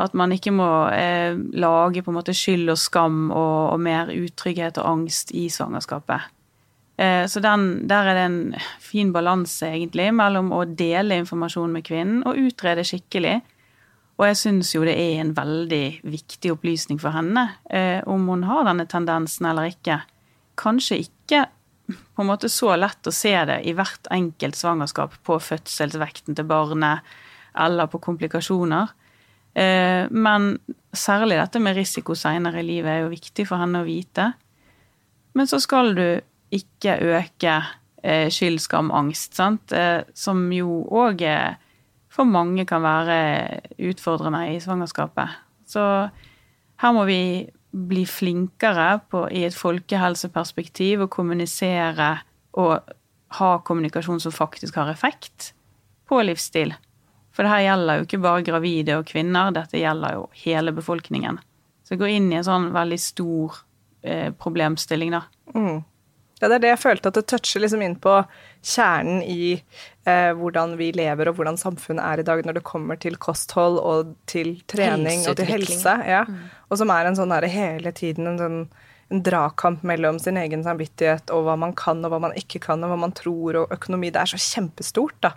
At 0.00 0.16
man 0.16 0.32
ikke 0.32 0.52
må 0.52 0.68
eh, 0.92 1.32
lage 1.60 2.02
på 2.04 2.12
en 2.12 2.18
måte 2.18 2.36
skyld 2.36 2.72
og 2.72 2.80
skam 2.80 3.30
og, 3.30 3.56
og 3.74 3.80
mer 3.84 4.12
utrygghet 4.12 4.80
og 4.80 4.90
angst 4.94 5.32
i 5.36 5.48
svangerskapet. 5.52 6.36
Så 7.00 7.40
den, 7.40 7.62
der 7.88 8.10
er 8.10 8.12
det 8.18 8.22
en 8.26 8.64
fin 8.84 9.08
balanse, 9.08 9.70
egentlig, 9.72 10.10
mellom 10.12 10.50
å 10.52 10.66
dele 10.68 11.16
informasjon 11.16 11.72
med 11.72 11.86
kvinnen 11.86 12.18
og 12.28 12.36
utrede 12.36 12.84
skikkelig. 12.84 13.38
Og 14.20 14.26
jeg 14.26 14.36
syns 14.36 14.74
jo 14.74 14.82
det 14.84 14.98
er 15.00 15.22
en 15.22 15.30
veldig 15.32 16.04
viktig 16.04 16.52
opplysning 16.52 17.00
for 17.00 17.16
henne 17.16 17.46
om 18.04 18.28
hun 18.28 18.44
har 18.44 18.68
denne 18.68 18.84
tendensen 18.84 19.48
eller 19.48 19.72
ikke. 19.72 19.96
Kanskje 20.60 21.00
ikke 21.06 21.46
på 21.90 22.22
en 22.22 22.28
måte 22.28 22.50
så 22.52 22.74
lett 22.78 23.06
å 23.06 23.14
se 23.14 23.32
det 23.48 23.60
i 23.68 23.74
hvert 23.76 24.08
enkelt 24.12 24.58
svangerskap 24.58 25.16
på 25.26 25.38
fødselsvekten 25.42 26.36
til 26.38 26.48
barnet 26.48 27.06
eller 27.58 27.90
på 27.90 28.00
komplikasjoner. 28.02 28.92
Eh, 29.54 30.06
Men 30.10 30.58
særlig 30.92 31.38
dette 31.40 31.60
med 31.62 31.76
risiko 31.76 32.14
seinere 32.14 32.60
i 32.60 32.66
livet 32.66 32.92
er 32.92 33.02
jo 33.04 33.14
viktig 33.14 33.46
for 33.48 33.62
henne 33.62 33.82
å 33.82 33.88
vite. 33.88 34.32
Men 35.34 35.46
så 35.46 35.60
skal 35.62 35.94
du 35.94 36.20
ikke 36.50 36.98
øke 36.98 37.56
eh, 38.02 38.28
skyld, 38.30 38.60
skam, 38.62 38.90
angst, 38.90 39.34
sant? 39.38 39.72
Eh, 39.72 40.02
som 40.14 40.48
jo 40.52 40.82
òg 40.90 41.22
for 42.10 42.26
mange 42.26 42.66
kan 42.66 42.82
være 42.82 43.60
utfordrende 43.78 44.48
i 44.50 44.58
svangerskapet. 44.62 45.38
Så 45.70 45.82
her 46.82 46.94
må 46.96 47.04
vi 47.06 47.46
bli 47.70 48.04
flinkere 48.06 49.00
på, 49.10 49.26
i 49.30 49.44
et 49.46 49.56
folkehelseperspektiv 49.56 51.04
å 51.04 51.10
kommunisere 51.12 52.12
og 52.58 52.94
ha 53.38 53.50
kommunikasjon 53.62 54.20
som 54.22 54.34
faktisk 54.34 54.80
har 54.80 54.90
effekt 54.90 55.52
på 56.10 56.18
livsstil. 56.26 56.74
For 57.30 57.46
det 57.46 57.52
her 57.52 57.66
gjelder 57.68 58.00
jo 58.00 58.06
ikke 58.08 58.22
bare 58.24 58.46
gravide 58.46 58.98
og 58.98 59.06
kvinner, 59.06 59.52
dette 59.54 59.78
gjelder 59.78 60.16
jo 60.18 60.26
hele 60.42 60.74
befolkningen. 60.74 61.38
Så 61.84 61.94
det 61.94 62.00
går 62.02 62.16
inn 62.16 62.32
i 62.32 62.40
en 62.40 62.46
sånn 62.46 62.68
veldig 62.74 62.98
stor 63.00 63.60
eh, 64.02 64.28
problemstilling, 64.34 65.14
da. 65.14 65.22
Ja, 66.40 66.48
det 66.48 66.56
er 66.56 66.62
det 66.64 66.70
jeg 66.72 66.80
følte, 66.80 67.10
at 67.10 67.18
det 67.18 67.26
toucher 67.28 67.60
liksom 67.60 67.82
inn 67.84 67.96
på 68.00 68.14
kjernen 68.64 69.20
i 69.22 69.52
eh, 70.08 70.30
hvordan 70.36 70.76
vi 70.80 70.90
lever 70.96 71.28
og 71.28 71.36
hvordan 71.36 71.60
samfunnet 71.60 72.04
er 72.04 72.22
i 72.22 72.26
dag 72.26 72.44
når 72.46 72.56
det 72.56 72.66
kommer 72.68 73.00
til 73.00 73.18
kosthold 73.20 73.76
og 73.80 74.14
til 74.30 74.54
trening 74.70 75.26
og 75.28 75.36
til 75.36 75.50
helse. 75.50 75.96
Ja. 76.08 76.24
Og 76.70 76.80
som 76.80 76.92
er 76.94 77.08
en 77.08 77.18
sånn 77.18 77.34
herre 77.34 77.50
hele 77.52 77.92
tiden 77.96 78.30
en, 78.30 78.40
sånn, 78.40 78.58
en 79.12 79.24
dragkamp 79.26 79.84
mellom 79.86 80.20
sin 80.22 80.40
egen 80.40 80.64
samvittighet 80.64 81.32
og 81.34 81.44
hva 81.44 81.58
man 81.60 81.76
kan 81.76 82.00
og 82.06 82.14
hva 82.14 82.22
man 82.24 82.36
ikke 82.40 82.62
kan, 82.64 82.80
og 82.86 82.94
hva 82.94 83.00
man 83.04 83.16
tror 83.16 83.60
og 83.64 83.76
økonomi. 83.76 84.12
Det 84.14 84.24
er 84.24 84.32
så 84.32 84.40
kjempestort, 84.40 85.18
da. 85.26 85.34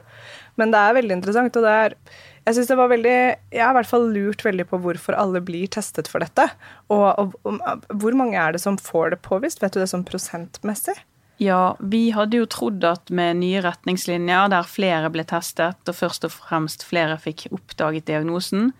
Men 0.61 0.71
det 0.71 0.79
er 0.79 1.01
veldig 1.01 1.19
interessant, 1.19 1.59
og 1.59 1.67
det 1.67 1.79
er 1.83 1.97
jeg 2.43 2.57
syns 2.57 2.69
det 2.73 2.75
var 2.75 2.91
veldig, 2.91 3.17
jeg 3.55 3.63
har 3.63 3.71
i 3.71 3.77
hvert 3.77 3.89
fall 3.89 4.09
lurt 4.11 4.43
veldig 4.43 4.65
på 4.67 4.79
hvorfor 4.83 5.15
alle 5.15 5.39
blir 5.45 5.69
testet 5.71 6.09
for 6.11 6.23
dette. 6.23 6.49
Og, 6.91 7.05
og, 7.21 7.37
og 7.47 7.85
hvor 8.01 8.17
mange 8.19 8.35
er 8.39 8.55
det 8.55 8.59
som 8.63 8.75
får 8.79 9.13
det 9.13 9.21
påvist? 9.23 9.63
Vet 9.63 9.75
du 9.75 9.79
det 9.79 9.87
sånn 9.91 10.03
prosentmessig? 10.07 10.97
Ja, 11.41 11.75
vi 11.79 12.11
hadde 12.13 12.37
jo 12.37 12.47
trodd 12.49 12.83
at 12.85 13.09
med 13.15 13.39
nye 13.39 13.63
retningslinjer 13.63 14.51
der 14.53 14.67
flere 14.69 15.09
ble 15.13 15.23
testet, 15.27 15.79
og 15.87 15.97
først 15.97 16.27
og 16.27 16.35
fremst 16.35 16.83
flere 16.85 17.15
fikk 17.21 17.47
oppdaget 17.55 18.09
diagnosen, 18.11 18.71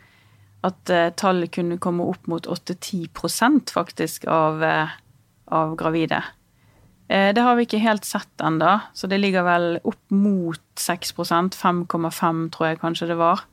at 0.63 0.91
eh, 0.91 1.10
tallet 1.19 1.52
kunne 1.56 1.80
komme 1.82 2.06
opp 2.08 2.28
mot 2.32 2.45
8-10 2.47 3.10
faktisk 3.73 4.28
av, 4.32 4.63
eh, 4.63 4.93
av 5.52 5.76
gravide. 5.80 6.21
Eh, 7.08 7.34
det 7.36 7.41
har 7.43 7.58
vi 7.58 7.65
ikke 7.65 7.82
helt 7.84 8.06
sett 8.08 8.43
ennå, 8.43 8.78
så 8.93 9.08
det 9.08 9.19
ligger 9.19 9.43
vel 9.47 9.80
opp 9.84 10.04
mot 10.13 10.62
6% 10.80 11.58
5,5 11.58 12.45
tror 12.54 12.69
jeg 12.69 12.80
kanskje 12.84 13.10
det 13.12 13.19
var. 13.19 13.43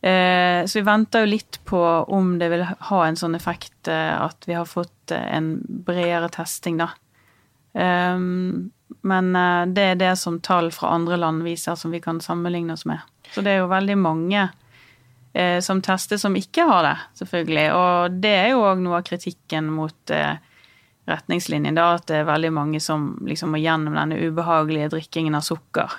Eh, 0.00 0.66
så 0.66 0.78
vi 0.78 0.82
venter 0.82 1.20
jo 1.20 1.26
litt 1.26 1.60
på 1.64 1.80
om 2.08 2.38
det 2.38 2.48
vil 2.48 2.64
ha 2.64 3.00
en 3.06 3.18
sånn 3.20 3.36
effekt 3.36 3.88
eh, 3.88 4.14
at 4.16 4.48
vi 4.48 4.56
har 4.56 4.68
fått 4.68 5.12
eh, 5.12 5.26
en 5.36 5.58
bredere 5.86 6.30
testing, 6.32 6.80
da. 6.80 6.90
Um, 7.72 8.72
men 9.06 9.28
det 9.70 9.82
er 9.92 9.98
det 10.00 10.14
som 10.18 10.40
tall 10.42 10.72
fra 10.74 10.90
andre 10.96 11.14
land 11.20 11.44
viser, 11.46 11.76
som 11.78 11.92
vi 11.94 12.00
kan 12.02 12.18
sammenligne 12.20 12.74
oss 12.74 12.82
med. 12.88 12.98
Så 13.30 13.44
det 13.46 13.52
er 13.52 13.60
jo 13.62 13.70
veldig 13.70 13.96
mange 14.00 14.48
som 15.62 15.78
tester 15.78 16.18
som 16.18 16.34
ikke 16.34 16.64
har 16.66 16.82
det, 16.82 16.96
selvfølgelig. 17.20 17.66
Og 17.78 18.16
det 18.18 18.32
er 18.34 18.48
jo 18.50 18.64
òg 18.66 18.80
noe 18.82 18.98
av 18.98 19.04
kritikken 19.06 19.68
mot 19.70 20.12
retningslinjen, 21.06 21.78
da, 21.78 21.84
at 22.00 22.08
det 22.10 22.18
er 22.18 22.26
veldig 22.26 22.50
mange 22.56 22.80
som 22.82 23.12
liksom 23.22 23.54
må 23.54 23.62
gjennom 23.62 23.94
denne 23.94 24.18
ubehagelige 24.18 24.90
drikkingen 24.96 25.38
av 25.38 25.46
sukker. 25.46 25.94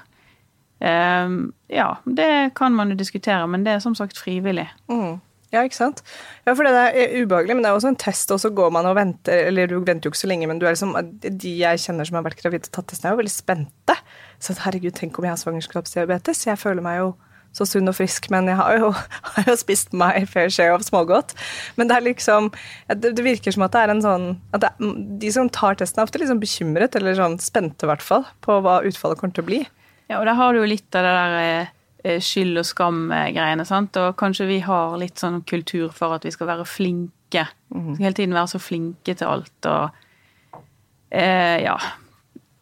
Um, 0.82 1.52
ja, 1.70 1.94
det 2.06 2.56
kan 2.58 2.74
man 2.74 2.90
jo 2.90 2.98
diskutere, 2.98 3.46
men 3.48 3.66
det 3.66 3.76
er 3.76 3.84
som 3.84 3.96
sagt 3.96 4.18
frivillig. 4.18 4.68
Mm. 4.90 5.20
Ja, 5.52 5.66
ikke 5.68 5.76
sant? 5.76 6.00
Ja, 6.46 6.54
for 6.56 6.64
det 6.64 6.72
er 6.72 7.16
ubehagelig, 7.20 7.58
men 7.58 7.66
det 7.66 7.70
er 7.70 7.76
også 7.76 7.92
en 7.92 8.00
test, 8.00 8.32
og 8.32 8.40
så 8.40 8.50
går 8.56 8.70
man 8.72 8.88
og 8.88 8.96
venter, 8.96 9.50
eller 9.50 9.68
du 9.68 9.82
venter 9.84 10.08
jo 10.08 10.14
ikke 10.14 10.22
så 10.22 10.30
lenge, 10.32 10.48
men 10.48 10.62
liksom, 10.64 10.96
de 11.22 11.52
jeg 11.60 11.82
kjenner 11.84 12.08
som 12.08 12.18
har 12.18 12.24
vært 12.30 12.40
gravide 12.40 12.70
og 12.70 12.78
tatt 12.78 12.88
testen, 12.88 13.10
er 13.10 13.18
jo 13.18 13.20
veldig 13.20 13.34
spente. 13.34 13.98
Så 14.40 14.56
herregud, 14.64 14.96
tenk 14.96 15.20
om 15.20 15.28
jeg 15.28 15.36
har 15.36 15.42
svangerskapsdiabetes. 15.42 16.46
Jeg 16.48 16.62
føler 16.62 16.86
meg 16.86 17.02
jo 17.02 17.12
så 17.52 17.68
sunn 17.68 17.92
og 17.92 17.98
frisk, 17.98 18.30
men 18.32 18.48
jeg 18.48 18.56
har 18.62 18.78
jo, 18.80 18.94
har 19.36 19.52
jo 19.52 19.58
spist 19.60 19.92
my 19.92 20.24
fair 20.30 20.48
share 20.54 20.72
of 20.78 20.88
smågodt. 20.88 21.36
Men 21.76 21.92
det 21.92 21.98
er 21.98 22.08
liksom 22.08 22.48
det, 23.04 23.14
virker 23.20 23.52
som 23.52 23.68
at 23.68 23.76
det 23.76 23.84
er 23.84 23.94
en 23.94 24.06
sånn 24.06 24.28
at 24.56 24.64
det, 24.64 24.72
De 25.22 25.36
som 25.36 25.52
tar 25.52 25.76
testen, 25.82 26.00
er 26.00 26.08
ofte 26.08 26.24
liksom 26.24 26.40
bekymret, 26.40 26.96
eller 26.96 27.20
sånn 27.20 27.38
spente 27.44 27.86
i 27.86 27.92
hvert 27.92 28.06
fall, 28.06 28.24
på 28.40 28.62
hva 28.64 28.80
utfallet 28.88 29.20
kommer 29.20 29.36
til 29.36 29.44
å 29.44 29.52
bli. 29.52 29.62
Ja, 30.12 30.20
og 30.20 30.28
der 30.28 30.36
har 30.36 30.52
du 30.52 30.60
jo 30.60 30.68
litt 30.68 30.92
av 31.00 31.08
det 31.08 31.16
der 31.16 31.40
eh, 32.04 32.20
skyld 32.20 32.60
og 32.60 32.68
skam-greiene, 32.68 33.64
sant. 33.66 33.96
Og 33.98 34.14
kanskje 34.20 34.50
vi 34.50 34.60
har 34.66 35.00
litt 35.00 35.22
sånn 35.22 35.40
kultur 35.48 35.90
for 35.96 36.18
at 36.18 36.28
vi 36.28 36.36
skal 36.36 36.52
være 36.52 36.68
flinke 36.68 37.16
flinke. 37.32 37.48
Skal 37.96 38.04
hele 38.04 38.14
tiden 38.14 38.34
være 38.34 38.48
så 38.48 38.60
flinke 38.60 39.16
til 39.16 39.28
alt 39.28 39.66
og 39.66 39.90
eh, 41.12 41.64
Ja. 41.64 41.78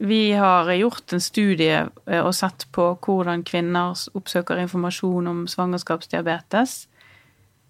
Vi 0.01 0.31
har 0.31 0.71
gjort 0.71 1.11
en 1.11 1.19
studie 1.19 1.89
eh, 2.07 2.21
og 2.23 2.33
sett 2.33 2.67
på 2.71 2.97
hvordan 3.03 3.43
kvinner 3.43 3.91
oppsøker 4.15 4.57
informasjon 4.57 5.27
om 5.27 5.47
svangerskapsdiabetes. 5.47 6.87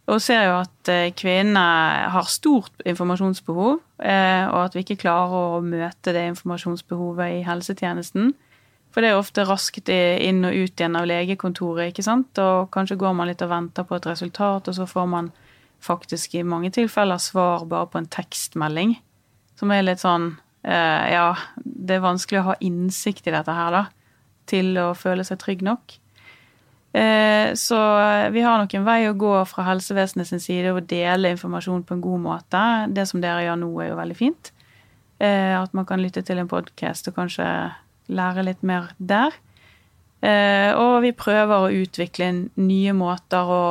Og 0.10 0.22
ser 0.22 0.44
jo 0.46 0.60
at 0.60 1.14
kvinner 1.18 2.10
har 2.10 2.30
stort 2.30 2.72
informasjonsbehov, 2.86 3.80
eh, 4.02 4.46
og 4.46 4.64
at 4.64 4.76
vi 4.76 4.82
ikke 4.82 5.02
klarer 5.02 5.58
å 5.58 5.62
møte 5.62 6.14
det 6.14 6.28
informasjonsbehovet 6.30 7.40
i 7.40 7.44
helsetjenesten. 7.46 8.34
For 8.90 9.06
det 9.06 9.12
er 9.12 9.20
ofte 9.20 9.46
raskt 9.46 9.90
inn 9.92 10.42
og 10.48 10.56
ut 10.56 10.82
igjen 10.82 10.98
av 10.98 11.06
legekontoret, 11.10 11.92
ikke 11.92 12.06
sant. 12.06 12.40
Og 12.42 12.72
kanskje 12.74 12.98
går 13.00 13.14
man 13.18 13.30
litt 13.30 13.44
og 13.46 13.52
venter 13.52 13.86
på 13.86 14.00
et 14.00 14.10
resultat, 14.10 14.68
og 14.68 14.76
så 14.76 14.88
får 14.90 15.08
man 15.12 15.30
faktisk 15.86 16.36
i 16.36 16.44
mange 16.44 16.72
tilfeller 16.76 17.22
svar 17.22 17.68
bare 17.70 17.88
på 17.92 18.02
en 18.02 18.10
tekstmelding. 18.12 18.98
Som 19.60 19.72
er 19.76 19.86
litt 19.86 20.02
sånn 20.02 20.34
eh, 20.64 21.06
Ja, 21.14 21.34
det 21.64 21.98
er 21.98 22.06
vanskelig 22.06 22.42
å 22.42 22.50
ha 22.52 22.60
innsikt 22.66 23.30
i 23.30 23.36
dette 23.36 23.56
her, 23.56 23.76
da. 23.76 23.86
Til 24.50 24.74
å 24.82 24.92
føle 24.98 25.26
seg 25.28 25.40
trygg 25.44 25.62
nok. 25.66 26.00
Eh, 26.92 27.54
så 27.54 27.80
vi 28.34 28.42
har 28.42 28.58
nok 28.58 28.74
en 28.74 28.88
vei 28.88 29.04
å 29.06 29.18
gå 29.18 29.34
fra 29.46 29.68
helsevesenet 29.68 30.32
sin 30.32 30.42
side 30.42 30.72
og 30.74 30.88
dele 30.90 31.36
informasjon 31.36 31.84
på 31.86 31.96
en 31.96 32.02
god 32.02 32.24
måte. 32.24 32.64
Det 32.96 33.06
som 33.10 33.22
dere 33.22 33.46
gjør 33.46 33.62
nå, 33.62 33.70
er 33.84 33.92
jo 33.92 34.00
veldig 34.00 34.18
fint. 34.18 34.52
Eh, 35.22 35.54
at 35.60 35.76
man 35.78 35.86
kan 35.86 36.02
lytte 36.02 36.24
til 36.26 36.42
en 36.42 36.50
podkast 36.50 37.12
og 37.12 37.20
kanskje 37.20 37.46
lære 38.10 38.46
litt 38.48 38.66
mer 38.66 38.92
der. 38.98 39.36
Eh, 40.20 40.74
og 40.76 41.00
vi 41.06 41.14
prøver 41.16 41.56
å 41.56 41.72
utvikle 41.72 42.32
nye 42.60 42.94
måter 42.98 43.54
å, 43.54 43.64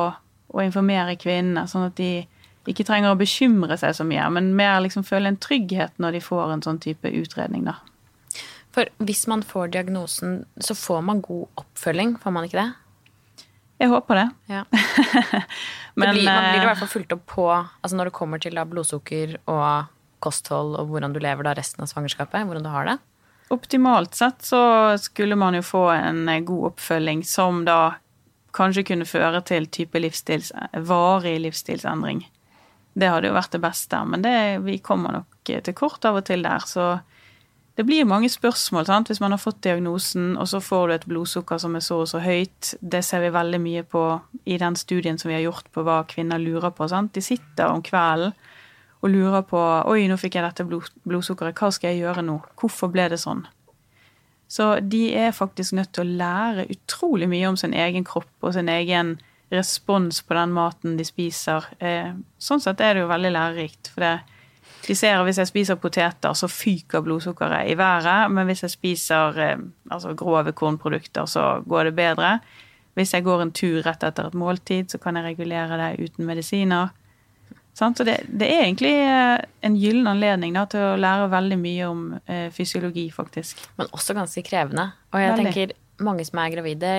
å 0.49 0.65
informere 0.65 1.17
kvinnene, 1.19 1.67
sånn 1.69 1.89
at 1.91 1.99
de 1.99 2.25
ikke 2.69 2.85
trenger 2.85 3.13
å 3.13 3.19
bekymre 3.19 3.77
seg 3.81 3.95
så 3.97 4.05
mye, 4.05 4.25
men 4.33 4.51
mer 4.57 4.79
liksom 4.83 5.05
føle 5.07 5.31
en 5.31 5.39
trygghet 5.41 5.95
når 6.01 6.17
de 6.17 6.25
får 6.25 6.53
en 6.53 6.65
sånn 6.65 6.81
type 6.81 7.09
utredning, 7.21 7.65
da. 7.69 7.77
For 8.75 8.89
hvis 9.01 9.23
man 9.29 9.41
får 9.45 9.71
diagnosen, 9.73 10.43
så 10.61 10.75
får 10.77 11.01
man 11.05 11.23
god 11.25 11.47
oppfølging, 11.63 12.17
får 12.21 12.35
man 12.35 12.45
ikke 12.45 12.61
det? 12.61 12.69
Jeg 13.79 13.89
håper 13.93 14.19
det. 14.19 14.25
Ja. 14.51 14.65
Men, 15.97 16.09
det 16.11 16.19
blir, 16.19 16.27
man 16.27 16.49
blir 16.49 16.59
i 16.59 16.61
eh, 16.61 16.67
hvert 16.67 16.81
fall 16.81 16.91
fulgt 16.91 17.15
opp 17.15 17.23
på 17.31 17.45
altså 17.49 17.95
når 17.95 18.09
det 18.09 18.15
kommer 18.15 18.41
til 18.43 18.59
blodsukker 18.71 19.37
og 19.51 19.89
kosthold 20.23 20.75
og 20.79 20.91
hvordan 20.91 21.15
du 21.15 21.21
lever 21.23 21.47
da 21.47 21.55
resten 21.57 21.83
av 21.83 21.89
svangerskapet, 21.91 22.43
hvordan 22.47 22.67
du 22.67 22.71
har 22.71 22.87
det. 22.87 22.97
Optimalt 23.49 24.15
sett 24.15 24.43
så 24.45 24.97
skulle 25.01 25.35
man 25.35 25.57
jo 25.57 25.63
få 25.65 25.87
en 25.89 26.27
eh, 26.29 26.43
god 26.45 26.73
oppfølging 26.73 27.23
som 27.25 27.63
da 27.65 27.95
kanskje 28.53 28.85
kunne 28.91 29.07
føre 29.09 29.41
til 29.45 29.65
type 29.73 29.97
livsstils, 29.99 30.51
varig 30.85 31.39
livsstilsendring. 31.41 32.23
Det 32.93 33.09
hadde 33.09 33.29
jo 33.29 33.37
vært 33.37 33.55
det 33.55 33.61
beste, 33.63 34.01
men 34.05 34.25
det, 34.25 34.33
vi 34.65 34.79
kommer 34.85 35.19
nok 35.19 35.49
til 35.49 35.77
kort 35.77 36.05
av 36.05 36.19
og 36.19 36.27
til 36.29 36.45
der. 36.45 36.65
Så 36.65 36.85
det 37.77 37.85
blir 37.87 38.09
mange 38.09 38.29
spørsmål 38.29 38.85
sant? 38.89 39.09
hvis 39.09 39.21
man 39.23 39.33
har 39.33 39.41
fått 39.41 39.61
diagnosen, 39.65 40.33
og 40.37 40.49
så 40.51 40.59
får 40.61 40.87
du 40.87 40.93
et 40.93 41.09
blodsukker 41.09 41.61
som 41.61 41.77
er 41.77 41.85
så 41.85 42.01
og 42.03 42.09
så 42.11 42.21
høyt. 42.21 42.73
Det 42.81 43.01
ser 43.05 43.23
vi 43.23 43.33
veldig 43.33 43.61
mye 43.63 43.85
på 43.87 44.03
i 44.45 44.57
den 44.61 44.77
studien 44.77 45.17
som 45.17 45.29
vi 45.29 45.37
har 45.37 45.45
gjort 45.45 45.69
på 45.73 45.85
hva 45.87 46.01
kvinner 46.09 46.41
lurer 46.41 46.73
på. 46.75 46.89
Sant? 46.91 47.13
De 47.15 47.23
sitter 47.23 47.69
om 47.69 47.81
kvelden 47.85 48.35
og 48.99 49.13
lurer 49.13 49.45
på 49.47 49.59
Oi, 49.87 50.07
nå 50.09 50.17
fikk 50.19 50.37
jeg 50.37 50.45
dette 50.45 50.65
blod, 50.67 50.89
blodsukkeret. 51.07 51.57
Hva 51.57 51.71
skal 51.71 51.93
jeg 51.93 52.03
gjøre 52.03 52.25
nå? 52.25 52.39
Hvorfor 52.59 52.91
ble 52.91 53.07
det 53.13 53.21
sånn? 53.21 53.45
Så 54.49 54.79
de 54.81 55.11
er 55.13 55.35
faktisk 55.35 55.75
nødt 55.77 55.91
til 55.93 56.07
å 56.07 56.17
lære 56.19 56.65
utrolig 56.73 57.29
mye 57.29 57.51
om 57.51 57.57
sin 57.59 57.75
egen 57.77 58.05
kropp 58.07 58.31
og 58.41 58.55
sin 58.55 58.69
egen 58.71 59.19
respons 59.53 60.23
på 60.25 60.33
den 60.33 60.53
maten 60.53 60.97
de 60.97 61.05
spiser. 61.05 61.67
Eh, 61.77 62.11
sånn 62.41 62.61
sett 62.61 62.81
er 62.81 62.95
det 62.95 63.03
jo 63.03 63.11
veldig 63.11 63.31
lærerikt. 63.35 63.91
For 63.93 64.05
det, 64.05 64.13
de 64.87 64.95
ser 64.97 65.19
at 65.19 65.27
hvis 65.27 65.39
jeg 65.41 65.51
spiser 65.51 65.79
poteter, 65.81 66.33
så 66.33 66.49
fyker 66.49 67.05
blodsukkeret 67.05 67.69
i 67.69 67.77
været. 67.77 68.33
Men 68.33 68.49
hvis 68.49 68.65
jeg 68.65 68.73
spiser 68.73 69.39
eh, 69.45 69.61
altså 69.89 70.15
grove 70.17 70.53
kornprodukter, 70.57 71.29
så 71.29 71.61
går 71.69 71.89
det 71.89 71.95
bedre. 72.01 72.39
Hvis 72.97 73.13
jeg 73.13 73.23
går 73.23 73.45
en 73.45 73.53
tur 73.53 73.83
rett 73.85 74.03
etter 74.03 74.27
et 74.27 74.37
måltid, 74.37 74.89
så 74.89 74.97
kan 74.97 75.17
jeg 75.17 75.29
regulere 75.29 75.77
det 75.77 76.09
uten 76.09 76.25
medisiner. 76.25 76.89
Så 77.79 78.05
det, 78.07 78.17
det 78.27 78.47
er 78.51 78.65
egentlig 78.65 78.91
eh, 78.99 79.41
en 79.65 79.75
gyllen 79.79 80.07
anledning 80.11 80.55
da, 80.57 80.65
til 80.69 80.83
å 80.83 80.97
lære 80.99 81.29
veldig 81.31 81.57
mye 81.61 81.87
om 81.87 82.01
eh, 82.25 82.49
fysiologi, 82.55 83.07
faktisk. 83.15 83.61
Men 83.79 83.87
også 83.95 84.15
ganske 84.17 84.43
krevende. 84.47 84.89
Og 85.13 85.21
jeg 85.23 85.31
Veldig. 85.33 85.45
tenker 85.53 85.73
mange 86.03 86.25
som 86.27 86.41
er 86.43 86.51
gravide, 86.53 86.91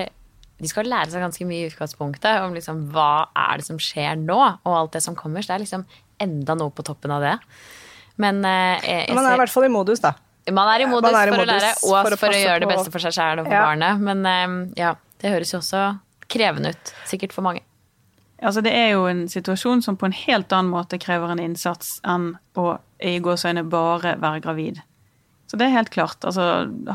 de 0.61 0.69
skal 0.69 0.85
lære 0.89 1.09
seg 1.13 1.23
ganske 1.23 1.45
mye 1.49 1.63
i 1.65 1.69
utgangspunktet 1.71 2.43
om 2.45 2.53
liksom 2.57 2.83
hva 2.93 3.27
er 3.47 3.61
det 3.61 3.65
som 3.65 3.79
skjer 3.81 4.17
nå, 4.21 4.39
og 4.65 4.73
alt 4.77 4.97
det 4.97 5.01
som 5.05 5.15
kommer. 5.17 5.41
Så 5.41 5.53
det 5.53 5.59
er 5.59 5.63
liksom 5.65 5.85
enda 6.21 6.57
noe 6.57 6.73
på 6.73 6.85
toppen 6.85 7.13
av 7.15 7.23
det. 7.25 7.35
Men 8.21 8.43
eh, 8.45 8.75
jeg, 8.85 9.07
jeg 9.09 9.17
Man 9.17 9.25
er 9.29 9.37
i 9.39 9.41
hvert 9.41 9.53
fall 9.53 9.65
i 9.69 9.73
modus, 9.73 10.01
da. 10.03 10.13
man 10.53 10.69
er 10.73 10.83
i 10.85 10.89
modus 10.89 11.13
er 11.15 11.31
i 11.31 11.33
for 11.33 11.39
å 11.39 11.45
modus 11.45 11.55
lære, 11.55 11.73
og 11.81 11.95
for 11.95 12.03
for 12.03 12.13
å 12.13 12.19
å, 12.19 12.21
passe 12.27 12.43
gjøre 12.43 12.61
det 12.65 12.69
beste 12.73 12.93
for 12.93 13.05
seg 13.05 13.15
sjæl 13.17 13.41
og 13.41 13.49
for 13.49 13.57
Ja. 13.57 13.65
barnet. 13.69 14.05
Men 14.05 14.25
eh, 14.29 14.55
ja, 14.81 14.95
det 15.21 15.33
høres 15.33 15.53
jo 15.53 15.61
også 15.61 15.85
krevende 16.31 16.73
ut. 16.75 16.93
Sikkert 17.09 17.33
for 17.35 17.45
mange. 17.45 17.65
Altså, 18.41 18.63
det 18.65 18.73
er 18.73 18.93
jo 18.95 19.05
en 19.05 19.27
situasjon 19.29 19.83
som 19.85 19.97
på 19.99 20.07
en 20.09 20.15
helt 20.17 20.53
annen 20.55 20.73
måte 20.73 20.97
krever 21.01 21.29
en 21.29 21.41
innsats 21.41 21.99
enn 22.07 22.33
å 22.57 22.73
i 23.01 23.17
gåseøyne 23.21 23.63
bare 23.69 24.15
være 24.21 24.41
gravid. 24.43 24.81
Så 25.49 25.59
det 25.59 25.67
er 25.67 25.75
helt 25.75 25.91
klart. 25.93 26.23
Altså, 26.25 26.43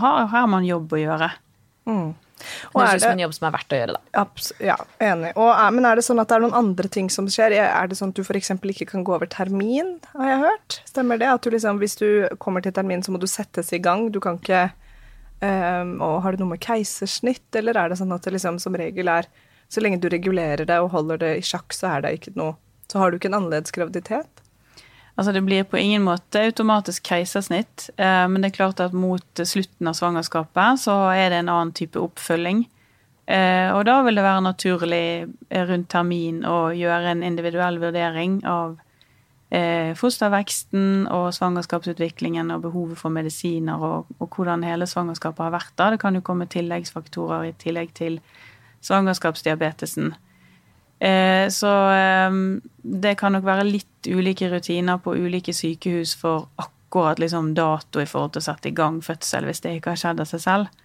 her 0.01 0.31
har 0.33 0.47
man 0.51 0.67
jobb 0.67 0.95
å 0.97 1.01
gjøre. 1.01 1.31
Mm. 1.87 2.15
Det 2.37 2.75
Og 2.75 2.83
høres 2.83 3.05
er 3.05 3.13
ut 3.13 3.15
en 3.15 3.23
jobb 3.25 3.35
som 3.37 3.47
er 3.49 3.53
verdt 3.55 3.73
å 3.73 3.79
gjøre, 3.79 3.95
da. 3.97 4.01
abs 4.23 4.49
ja, 4.61 4.77
enig. 5.03 5.31
Og 5.41 5.51
men 5.73 5.89
er 5.89 5.99
det 5.99 6.05
sånn 6.05 6.21
at 6.21 6.29
det 6.29 6.37
er 6.37 6.45
noen 6.45 6.59
andre 6.59 6.91
ting 6.93 7.09
som 7.13 7.29
skjer? 7.33 7.55
Er 7.65 7.89
det 7.89 7.97
sånn 7.99 8.13
at 8.13 8.19
du 8.19 8.25
f.eks. 8.25 8.53
ikke 8.57 8.89
kan 8.91 9.07
gå 9.07 9.15
over 9.17 9.31
termin, 9.33 9.95
har 10.13 10.33
jeg 10.33 10.43
hørt? 10.43 10.81
Stemmer 10.89 11.21
det? 11.23 11.31
At 11.33 11.47
du 11.47 11.55
liksom, 11.55 11.81
hvis 11.81 11.97
du 12.01 12.09
kommer 12.43 12.65
til 12.65 12.75
termin, 12.77 13.05
så 13.07 13.15
må 13.15 13.23
du 13.23 13.29
settes 13.31 13.73
i 13.73 13.81
gang? 13.83 14.11
Du 14.13 14.21
kan 14.25 14.37
ikke 14.41 14.67
um, 15.41 15.97
Og 16.05 16.21
har 16.25 16.37
det 16.37 16.43
noe 16.45 16.53
med 16.53 16.65
keisersnitt, 16.65 17.49
eller 17.57 17.81
er 17.81 17.93
det 17.93 18.01
sånn 18.03 18.15
at 18.17 18.27
det 18.27 18.37
liksom 18.37 18.61
som 18.63 18.77
regel 18.77 19.13
er 19.13 19.31
Så 19.69 19.83
lenge 19.83 19.99
du 20.03 20.09
regulerer 20.13 20.67
det 20.69 20.79
og 20.83 20.93
holder 20.95 21.21
det 21.23 21.33
i 21.41 21.45
sjakk, 21.45 21.75
så 21.75 21.97
er 21.97 22.07
det 22.07 22.17
ikke 22.21 22.37
noe 22.39 22.57
Så 22.87 23.01
har 23.03 23.11
du 23.11 23.17
ikke 23.17 23.27
en 23.27 23.41
annerledes 23.41 23.75
graviditet? 23.75 24.43
Altså, 25.17 25.33
det 25.33 25.43
blir 25.43 25.65
på 25.65 25.79
ingen 25.81 26.05
måte 26.05 26.43
automatisk 26.45 27.09
keisersnitt, 27.09 27.89
eh, 27.97 28.27
men 28.29 28.43
det 28.43 28.51
er 28.51 28.59
klart 28.59 28.81
at 28.85 28.93
mot 28.93 29.41
slutten 29.49 29.89
av 29.89 29.97
svangerskapet 29.97 30.83
så 30.83 30.97
er 31.17 31.31
det 31.33 31.39
en 31.41 31.53
annen 31.53 31.73
type 31.77 31.99
oppfølging. 31.99 32.67
Eh, 33.27 33.73
og 33.73 33.87
da 33.89 34.03
vil 34.05 34.21
det 34.21 34.27
være 34.27 34.45
naturlig 34.45 35.07
eh, 35.25 35.65
rundt 35.71 35.89
termin 35.91 36.45
å 36.45 36.69
gjøre 36.77 37.15
en 37.15 37.25
individuell 37.27 37.81
vurdering 37.83 38.43
av 38.47 38.83
fosterveksten 39.97 41.05
og 41.15 41.29
svangerskapsutviklingen 41.33 42.51
og 42.51 42.65
behovet 42.65 42.99
for 42.99 43.15
medisiner 43.15 43.79
og, 43.79 44.09
og 44.19 44.35
hvordan 44.35 44.65
hele 44.67 44.89
svangerskapet 44.91 45.45
har 45.45 45.53
vært 45.55 45.71
da. 45.79 45.87
Det 45.95 46.01
kan 46.03 46.19
jo 46.19 46.23
komme 46.27 46.49
tilleggsfaktorer 46.51 47.47
i 47.47 47.53
tillegg 47.63 47.93
til 47.95 48.19
svangerskapsdiabetesen. 48.85 50.15
Eh, 50.99 51.49
så 51.49 51.91
eh, 51.91 52.31
det 52.83 53.15
kan 53.21 53.37
nok 53.37 53.45
være 53.45 53.69
litt 53.69 54.09
ulike 54.09 54.49
rutiner 54.53 54.99
på 55.03 55.17
ulike 55.17 55.53
sykehus 55.55 56.15
for 56.17 56.49
akkurat 56.57 57.21
liksom 57.21 57.53
dato 57.55 58.01
i 58.01 58.09
forhold 58.09 58.37
til 58.37 58.45
å 58.45 58.49
sette 58.49 58.71
i 58.71 58.77
gang 58.77 59.03
fødsel, 59.05 59.49
hvis 59.49 59.61
det 59.65 59.77
ikke 59.77 59.93
har 59.93 60.01
skjedd 60.01 60.23
av 60.25 60.31
seg 60.31 60.45
selv. 60.45 60.83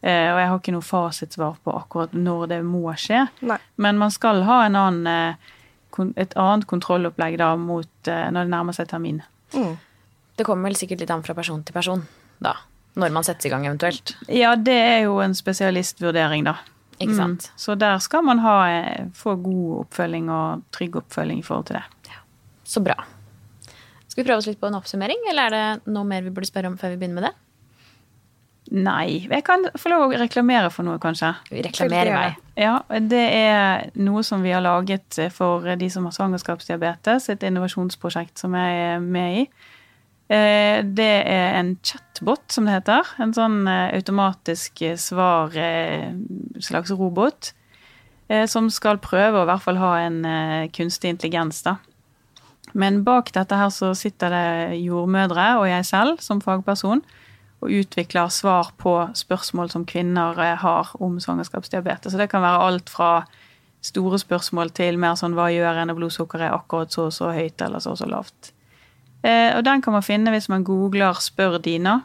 Eh, 0.00 0.30
og 0.32 0.40
jeg 0.40 0.48
har 0.48 0.62
ikke 0.62 0.76
noe 0.76 0.86
fasitsvar 0.86 1.58
på 1.64 1.74
akkurat 1.76 2.16
når 2.16 2.46
det 2.54 2.62
må 2.64 2.86
skje. 2.96 3.26
Nei. 3.44 3.58
Men 3.76 4.00
man 4.00 4.14
skal 4.14 4.46
ha 4.48 4.62
en 4.64 4.80
annen, 4.80 5.36
eh, 5.36 6.08
et 6.16 6.36
annet 6.38 6.64
kontrollopplegg 6.70 7.36
da 7.42 7.52
mot 7.60 8.08
når 8.08 8.46
det 8.46 8.52
nærmer 8.54 8.72
seg 8.72 8.88
termin. 8.88 9.20
Mm. 9.52 9.74
Det 10.38 10.46
kommer 10.46 10.70
vel 10.70 10.78
sikkert 10.78 11.02
litt 11.02 11.10
an 11.12 11.24
fra 11.26 11.34
person 11.36 11.60
til 11.66 11.74
person, 11.76 12.06
da. 12.40 12.54
Når 12.96 13.12
man 13.12 13.26
settes 13.26 13.46
i 13.46 13.50
gang, 13.52 13.66
eventuelt. 13.68 14.14
Ja, 14.32 14.54
det 14.56 14.74
er 14.74 15.02
jo 15.04 15.18
en 15.22 15.34
spesialistvurdering, 15.36 16.46
da. 16.48 16.56
Ikke 17.00 17.16
sant? 17.16 17.48
Mm. 17.48 17.60
Så 17.64 17.76
der 17.80 17.98
skal 18.04 18.24
man 18.26 18.42
ha, 18.44 18.56
eh, 18.68 19.06
få 19.16 19.34
god 19.40 19.86
oppfølging 19.86 20.28
og 20.30 20.66
trygg 20.74 21.00
oppfølging 21.00 21.40
i 21.40 21.46
forhold 21.46 21.70
til 21.70 21.80
det. 21.80 22.16
Så 22.70 22.82
bra. 22.84 22.98
Skal 24.06 24.22
vi 24.22 24.28
prøve 24.28 24.42
oss 24.42 24.48
litt 24.50 24.60
på 24.60 24.68
en 24.68 24.76
oppsummering, 24.78 25.22
eller 25.30 25.48
er 25.48 25.54
det 25.54 25.94
noe 25.94 26.06
mer 26.06 26.22
vi 26.26 26.32
burde 26.34 26.50
spørre 26.50 26.70
om 26.70 26.76
før 26.78 26.92
vi 26.92 27.00
begynner 27.00 27.20
med 27.20 27.28
det? 27.30 27.36
Nei, 28.70 29.26
jeg 29.26 29.42
kan 29.46 29.64
få 29.80 29.90
lov 29.90 30.04
å 30.04 30.18
reklamere 30.20 30.68
for 30.70 30.86
noe, 30.86 31.00
kanskje. 31.02 31.32
I 31.50 31.62
vei. 31.90 32.28
Ja, 32.60 32.76
det 33.02 33.24
er 33.34 33.88
noe 33.98 34.22
som 34.26 34.44
vi 34.46 34.52
har 34.54 34.62
laget 34.62 35.18
for 35.34 35.66
de 35.80 35.88
som 35.90 36.06
har 36.06 36.14
svangerskapsdiabetes, 36.14 37.30
et 37.32 37.46
innovasjonsprosjekt 37.48 38.38
som 38.38 38.54
jeg 38.54 38.76
er 38.84 39.02
med 39.02 39.40
i. 39.40 39.44
Eh, 40.30 40.84
Det 40.84 41.12
er 41.26 41.58
en 41.58 41.76
chatbot, 41.82 42.44
som 42.52 42.64
det 42.64 42.76
heter. 42.78 43.06
En 43.18 43.34
sånn 43.34 43.64
eh, 43.66 43.96
automatisk 43.98 44.82
eh, 44.86 44.96
svar, 44.96 45.50
slags 46.62 46.92
robot, 46.94 47.54
som 48.46 48.68
skal 48.70 49.00
prøve 49.02 49.40
å 49.40 49.42
i 49.42 49.46
hvert 49.48 49.62
fall 49.64 49.78
ha 49.80 49.88
en 50.04 50.20
kunstig 50.70 51.10
intelligens, 51.10 51.64
da. 51.66 51.80
Men 52.78 53.00
bak 53.02 53.32
dette 53.34 53.56
her 53.58 53.72
så 53.74 53.88
sitter 53.98 54.30
det 54.30 54.76
jordmødre 54.84 55.46
og 55.58 55.66
jeg 55.66 55.88
selv 55.88 56.22
som 56.22 56.38
fagperson 56.38 57.02
og 57.58 57.74
utvikler 57.74 58.30
svar 58.30 58.70
på 58.78 58.92
spørsmål 59.18 59.72
som 59.74 59.82
kvinner 59.82 60.38
har 60.38 60.92
om 61.02 61.18
svangerskapsdiabetes. 61.18 62.12
Så 62.12 62.22
det 62.22 62.30
kan 62.30 62.46
være 62.46 62.62
alt 62.68 62.94
fra 62.94 63.10
store 63.82 64.22
spørsmål 64.22 64.70
til 64.78 65.02
mer 65.02 65.18
sånn 65.18 65.34
hva 65.34 65.50
gjør 65.50 65.82
en 65.82 65.90
når 65.90 65.98
blodsukkeret 65.98 66.52
er 66.52 66.54
akkurat 66.54 66.94
så 66.94 67.08
og 67.08 67.16
så 67.18 67.34
høyt 67.34 67.66
eller 67.66 67.82
så 67.82 67.96
og 67.96 67.98
så 67.98 68.06
lavt. 68.14 68.52
Eh, 69.22 69.56
og 69.56 69.64
den 69.64 69.82
kan 69.82 69.92
man 69.92 70.02
finne 70.02 70.30
hvis 70.30 70.48
man 70.48 70.64
googler 70.64 71.12
'spør 71.20 71.58
Dina'. 71.60 72.02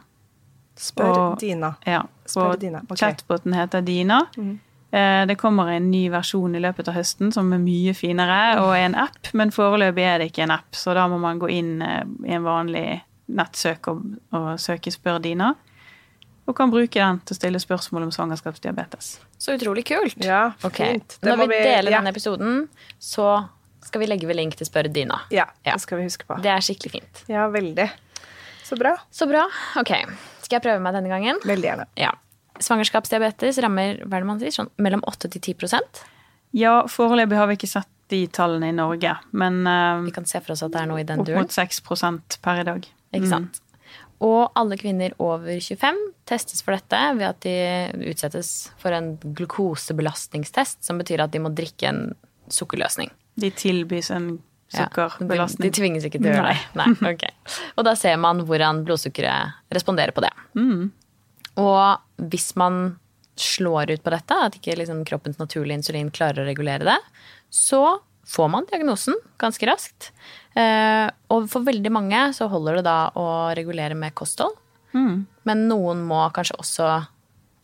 Spør 0.76 1.04
Og- 1.32 1.40
Dina. 1.40 1.74
Ja, 1.86 2.02
Spør 2.26 2.42
og 2.52 2.60
Dina, 2.60 2.78
Okay. 2.90 2.96
Chatboten 2.96 3.54
heter 3.54 3.80
Dina. 3.80 4.20
Mm. 4.36 4.58
Eh, 4.92 5.26
Det 5.26 5.38
kommer 5.38 5.68
en 5.68 5.90
ny 5.90 6.08
versjon 6.10 6.54
i 6.54 6.58
løpet 6.60 6.88
av 6.88 6.94
høsten 6.94 7.32
som 7.32 7.52
er 7.52 7.58
mye 7.58 7.94
finere, 7.94 8.58
og 8.60 8.76
en 8.76 8.94
app, 8.94 9.32
men 9.34 9.50
foreløpig 9.50 10.02
er 10.04 10.18
det 10.18 10.32
ikke 10.32 10.42
en 10.42 10.50
app, 10.50 10.72
så 10.72 10.94
da 10.94 11.06
må 11.08 11.18
man 11.18 11.38
gå 11.40 11.48
inn 11.50 11.82
eh, 11.82 12.04
i 12.26 12.32
en 12.34 12.42
vanlig 12.44 13.00
nettsøk 13.28 13.88
og, 13.88 14.02
og 14.32 14.58
søke 14.60 14.90
'Spør 14.90 15.18
Dina'. 15.18 15.54
Og 16.48 16.54
kan 16.54 16.70
bruke 16.70 16.92
den 16.94 17.20
til 17.26 17.34
å 17.34 17.36
stille 17.36 17.58
spørsmål 17.58 18.02
om 18.04 18.10
svangerskapsdiabetes. 18.10 19.18
Så 19.38 19.52
utrolig 19.58 19.84
kult. 19.84 20.14
Ja, 20.24 20.52
okay. 20.62 20.92
fint. 20.92 21.18
Det 21.20 21.28
Når 21.30 21.36
må 21.36 21.42
vi 21.48 21.54
vi- 21.58 21.64
deler 21.64 21.90
ja. 21.90 21.96
denne 21.98 22.10
episoden, 22.10 22.68
så 23.00 23.44
skal 23.86 24.02
vi 24.02 24.08
legge 24.10 24.28
ved 24.28 24.36
link 24.38 24.56
til 24.58 24.66
Spør 24.68 24.88
Dina. 24.92 25.20
Ja, 25.34 25.46
Ja. 25.64 25.72
det 25.76 25.80
skal 25.86 25.98
vi 26.00 26.06
huske 26.08 26.26
på. 26.28 26.36
Det 26.42 26.50
er 26.52 26.60
skikkelig 26.64 26.92
fint. 26.98 27.24
Ja, 27.32 27.46
veldig. 27.48 27.88
Så 28.66 28.76
bra. 28.78 28.96
Så 29.14 29.28
bra. 29.30 29.44
Ok, 29.78 29.92
skal 30.42 30.58
jeg 30.58 30.62
prøve 30.64 30.82
meg 30.82 30.94
denne 30.96 31.08
gangen? 31.12 31.38
Veldig 31.46 31.68
gjerne. 31.70 31.86
Ja. 31.96 32.12
Svangerskapsdiabetes 32.58 33.58
rammer 33.62 33.98
hva 34.04 34.16
er 34.18 34.24
det 34.24 34.28
man 34.30 34.40
sier, 34.40 34.54
sånn 34.54 34.70
mellom 34.80 35.02
8 35.06 35.28
til 35.30 35.42
10% 35.54 36.00
Ja, 36.56 36.82
foreløpig 36.88 37.36
har 37.36 37.46
vi 37.50 37.56
ikke 37.58 37.68
sett 37.68 37.90
de 38.08 38.22
tallene 38.32 38.70
i 38.70 38.74
Norge, 38.74 39.12
men 39.36 39.66
uh, 39.66 40.00
Vi 40.06 40.12
kan 40.14 40.24
se 40.30 40.40
for 40.40 40.54
oss 40.54 40.62
at 40.62 40.72
det 40.72 40.80
er 40.80 40.86
noe 40.88 41.02
i 41.02 41.06
den 41.06 41.20
opp 41.20 41.28
mot 41.34 41.52
6% 41.52 42.38
per 42.42 42.60
i 42.62 42.66
dag. 42.68 42.86
Ikke 43.12 43.28
sant? 43.28 43.60
Og 44.24 44.52
alle 44.56 44.78
kvinner 44.80 45.12
over 45.20 45.58
25 45.60 45.98
testes 46.24 46.62
for 46.64 46.72
dette 46.72 47.00
ved 47.18 47.26
at 47.28 47.40
de 47.44 48.08
utsettes 48.08 48.70
for 48.80 48.94
en 48.96 49.18
glukosebelastningstest, 49.20 50.82
som 50.86 50.98
betyr 51.02 51.20
at 51.26 51.34
de 51.34 51.42
må 51.44 51.50
drikke 51.52 51.90
en 51.90 52.00
sukkerløsning. 52.48 53.10
De 53.36 53.50
tilbys 53.54 54.10
en 54.14 54.36
Ja, 54.74 54.88
sukkerbelastning. 54.88 55.68
De, 55.68 55.70
de 55.70 55.78
tvinges 55.78 56.06
ikke 56.08 56.18
til 56.18 56.32
å 56.32 56.36
gjøre 56.38 56.54
det. 56.54 56.62
Nei, 56.80 57.12
ok. 57.12 57.26
Og 57.78 57.84
da 57.86 57.92
ser 57.98 58.16
man 58.18 58.40
hvordan 58.48 58.82
blodsukkeret 58.86 59.74
responderer 59.76 60.14
på 60.16 60.24
det. 60.24 60.32
Mm. 60.58 60.88
Og 61.62 62.26
hvis 62.32 62.50
man 62.58 62.96
slår 63.36 63.92
ut 63.94 64.02
på 64.02 64.12
dette, 64.12 64.36
at 64.48 64.56
ikke 64.58 64.76
liksom 64.80 65.04
kroppens 65.08 65.38
naturlige 65.38 65.82
insulin 65.82 66.10
klarer 66.14 66.42
å 66.42 66.48
regulere 66.48 66.88
det, 66.88 66.98
så 67.52 67.98
får 68.26 68.48
man 68.50 68.66
diagnosen 68.70 69.14
ganske 69.38 69.68
raskt. 69.68 70.10
Eh, 70.58 71.06
og 71.30 71.46
for 71.52 71.66
veldig 71.66 71.92
mange 71.94 72.22
så 72.34 72.48
holder 72.50 72.80
det 72.80 72.86
da 72.88 72.98
å 73.14 73.26
regulere 73.56 73.94
med 73.98 74.16
kosthold. 74.18 74.56
Mm. 74.96 75.26
Men 75.46 75.66
noen 75.70 76.02
må 76.08 76.24
kanskje 76.34 76.58
også 76.58 76.90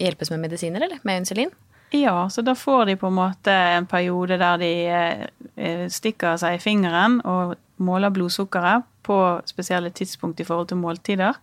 hjelpes 0.03 0.31
med 0.33 0.45
medisiner, 0.45 0.85
eller 0.85 1.03
med 1.09 1.23
insulin. 1.23 1.51
Ja, 1.95 2.31
så 2.31 2.41
da 2.43 2.55
får 2.55 2.87
de 2.87 2.97
på 2.97 3.11
en 3.11 3.19
måte 3.19 3.53
en 3.53 3.87
periode 3.87 4.39
der 4.41 4.61
de 4.63 4.71
eh, 4.89 5.27
eh, 5.61 5.85
stikker 5.93 6.39
seg 6.41 6.57
i 6.57 6.63
fingeren 6.63 7.19
og 7.29 7.53
måler 7.85 8.13
blodsukkeret 8.15 8.87
på 9.05 9.19
spesielle 9.45 9.91
tidspunkt 9.93 10.41
i 10.41 10.47
forhold 10.49 10.71
til 10.71 10.81
måltider. 10.81 11.37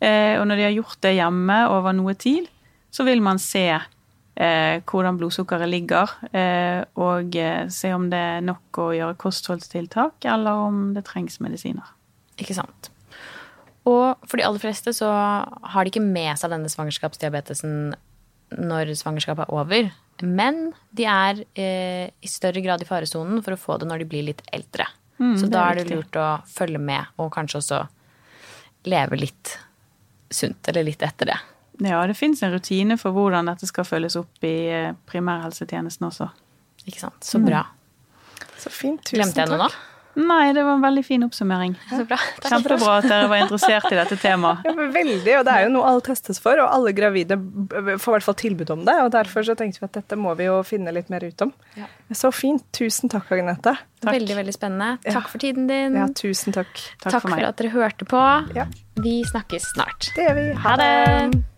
Eh, 0.00 0.40
og 0.40 0.46
når 0.48 0.56
de 0.56 0.66
har 0.70 0.74
gjort 0.78 1.02
det 1.04 1.18
hjemme 1.18 1.58
over 1.68 1.92
noe 1.98 2.16
tid, 2.16 2.48
så 2.90 3.04
vil 3.04 3.20
man 3.22 3.40
se 3.42 3.68
hvordan 4.38 5.16
blodsukkeret 5.18 5.66
ligger, 5.66 6.12
og 7.02 7.34
se 7.74 7.88
om 7.90 8.04
det 8.06 8.20
er 8.22 8.44
nok 8.46 8.78
å 8.78 8.84
gjøre 8.94 9.16
kostholdstiltak, 9.18 10.28
eller 10.30 10.60
om 10.62 10.76
det 10.94 11.02
trengs 11.08 11.40
medisiner. 11.42 11.88
Ikke 12.38 12.54
sant. 12.54 12.92
Og 13.82 14.14
for 14.30 14.38
de 14.38 14.44
aller 14.46 14.62
fleste 14.62 14.94
så 14.94 15.10
har 15.10 15.82
de 15.82 15.90
ikke 15.90 16.04
med 16.04 16.38
seg 16.38 16.54
denne 16.54 16.70
svangerskapsdiabetesen 16.70 17.96
når 18.56 18.94
svangerskapet 18.98 19.46
er 19.46 19.54
over. 19.54 19.90
Men 20.24 20.72
de 20.96 21.06
er 21.08 21.42
eh, 21.54 22.08
i 22.10 22.30
større 22.30 22.62
grad 22.64 22.82
i 22.82 22.88
faresonen 22.88 23.42
for 23.44 23.54
å 23.54 23.60
få 23.60 23.78
det 23.78 23.88
når 23.90 24.02
de 24.02 24.08
blir 24.10 24.26
litt 24.30 24.42
eldre. 24.52 24.88
Mm, 25.18 25.36
så 25.38 25.50
da 25.50 25.68
er 25.68 25.78
det 25.78 25.86
viktig. 25.86 25.98
lurt 25.98 26.18
å 26.18 26.26
følge 26.50 26.80
med, 26.82 27.14
og 27.18 27.32
kanskje 27.34 27.60
også 27.60 27.80
leve 28.88 29.18
litt 29.18 29.54
sunt, 30.30 30.68
eller 30.70 30.86
litt 30.86 31.02
etter 31.02 31.32
det. 31.32 31.38
Ja, 31.86 32.00
det 32.10 32.16
fins 32.18 32.42
en 32.42 32.52
rutine 32.54 32.98
for 32.98 33.14
hvordan 33.14 33.50
dette 33.50 33.66
skal 33.70 33.86
følges 33.86 34.18
opp 34.18 34.46
i 34.46 34.56
eh, 34.74 34.94
primærhelsetjenesten 35.10 36.08
også. 36.10 36.30
Ikke 36.86 37.02
sant. 37.04 37.20
Så 37.24 37.40
bra. 37.42 37.64
Så 38.58 38.72
fint. 38.74 39.02
Tusen 39.04 39.20
Glemte 39.20 39.44
jeg 39.44 39.52
noe 39.52 39.66
nå? 39.66 39.70
Nei, 40.18 40.52
det 40.52 40.64
var 40.66 40.74
en 40.74 40.82
veldig 40.82 41.02
fin 41.06 41.22
oppsummering. 41.22 41.76
Så 41.92 42.00
bra. 42.08 42.16
Takk. 42.42 42.48
Kjempebra 42.50 42.96
at 42.98 43.06
dere 43.06 43.28
var 43.30 43.42
interessert 43.44 43.86
i 43.94 43.98
dette 43.98 44.16
temaet. 44.18 44.64
Ja, 44.66 44.72
veldig, 44.74 45.34
og 45.38 45.44
det 45.46 45.52
er 45.54 45.66
jo 45.66 45.72
noe 45.76 45.84
alle 45.92 46.02
testes 46.08 46.40
for, 46.42 46.58
og 46.58 46.72
alle 46.74 46.90
gravide 46.96 47.36
får 47.38 48.08
i 48.10 48.14
hvert 48.16 48.26
fall 48.26 48.38
tilbud 48.42 48.72
om 48.74 48.82
det. 48.88 48.96
og 49.04 49.12
Derfor 49.14 49.46
så 49.46 49.54
tenkte 49.58 49.78
vi 49.84 49.86
at 49.86 49.98
dette 50.00 50.18
må 50.18 50.34
vi 50.38 50.48
jo 50.48 50.56
finne 50.66 50.90
litt 50.96 51.12
mer 51.12 51.22
ut 51.28 51.44
om. 51.46 51.52
Ja. 51.78 51.86
Så 52.10 52.32
fint. 52.34 52.64
Tusen 52.74 53.12
takk, 53.12 53.30
Agnete. 53.36 53.76
Takk. 54.02 54.10
Veldig, 54.14 54.36
veldig 54.40 54.54
spennende. 54.56 54.90
Ja. 55.06 55.14
Takk 55.20 55.30
for 55.30 55.38
tiden 55.42 55.68
din. 55.70 55.94
Ja, 55.98 56.08
tusen 56.18 56.56
takk. 56.56 56.72
Takk 57.02 57.12
Takk 57.14 57.22
for 57.22 57.30
meg. 57.34 57.44
for 57.44 57.52
at 57.52 57.62
dere 57.62 57.70
hørte 57.76 58.08
på. 58.10 58.24
Ja. 58.58 58.66
Vi 58.98 59.20
snakkes 59.30 59.70
snart. 59.76 60.10
Det 60.16 60.26
gjør 60.26 60.34
vi. 60.42 60.48
Ha 60.66 60.74
det! 60.82 61.57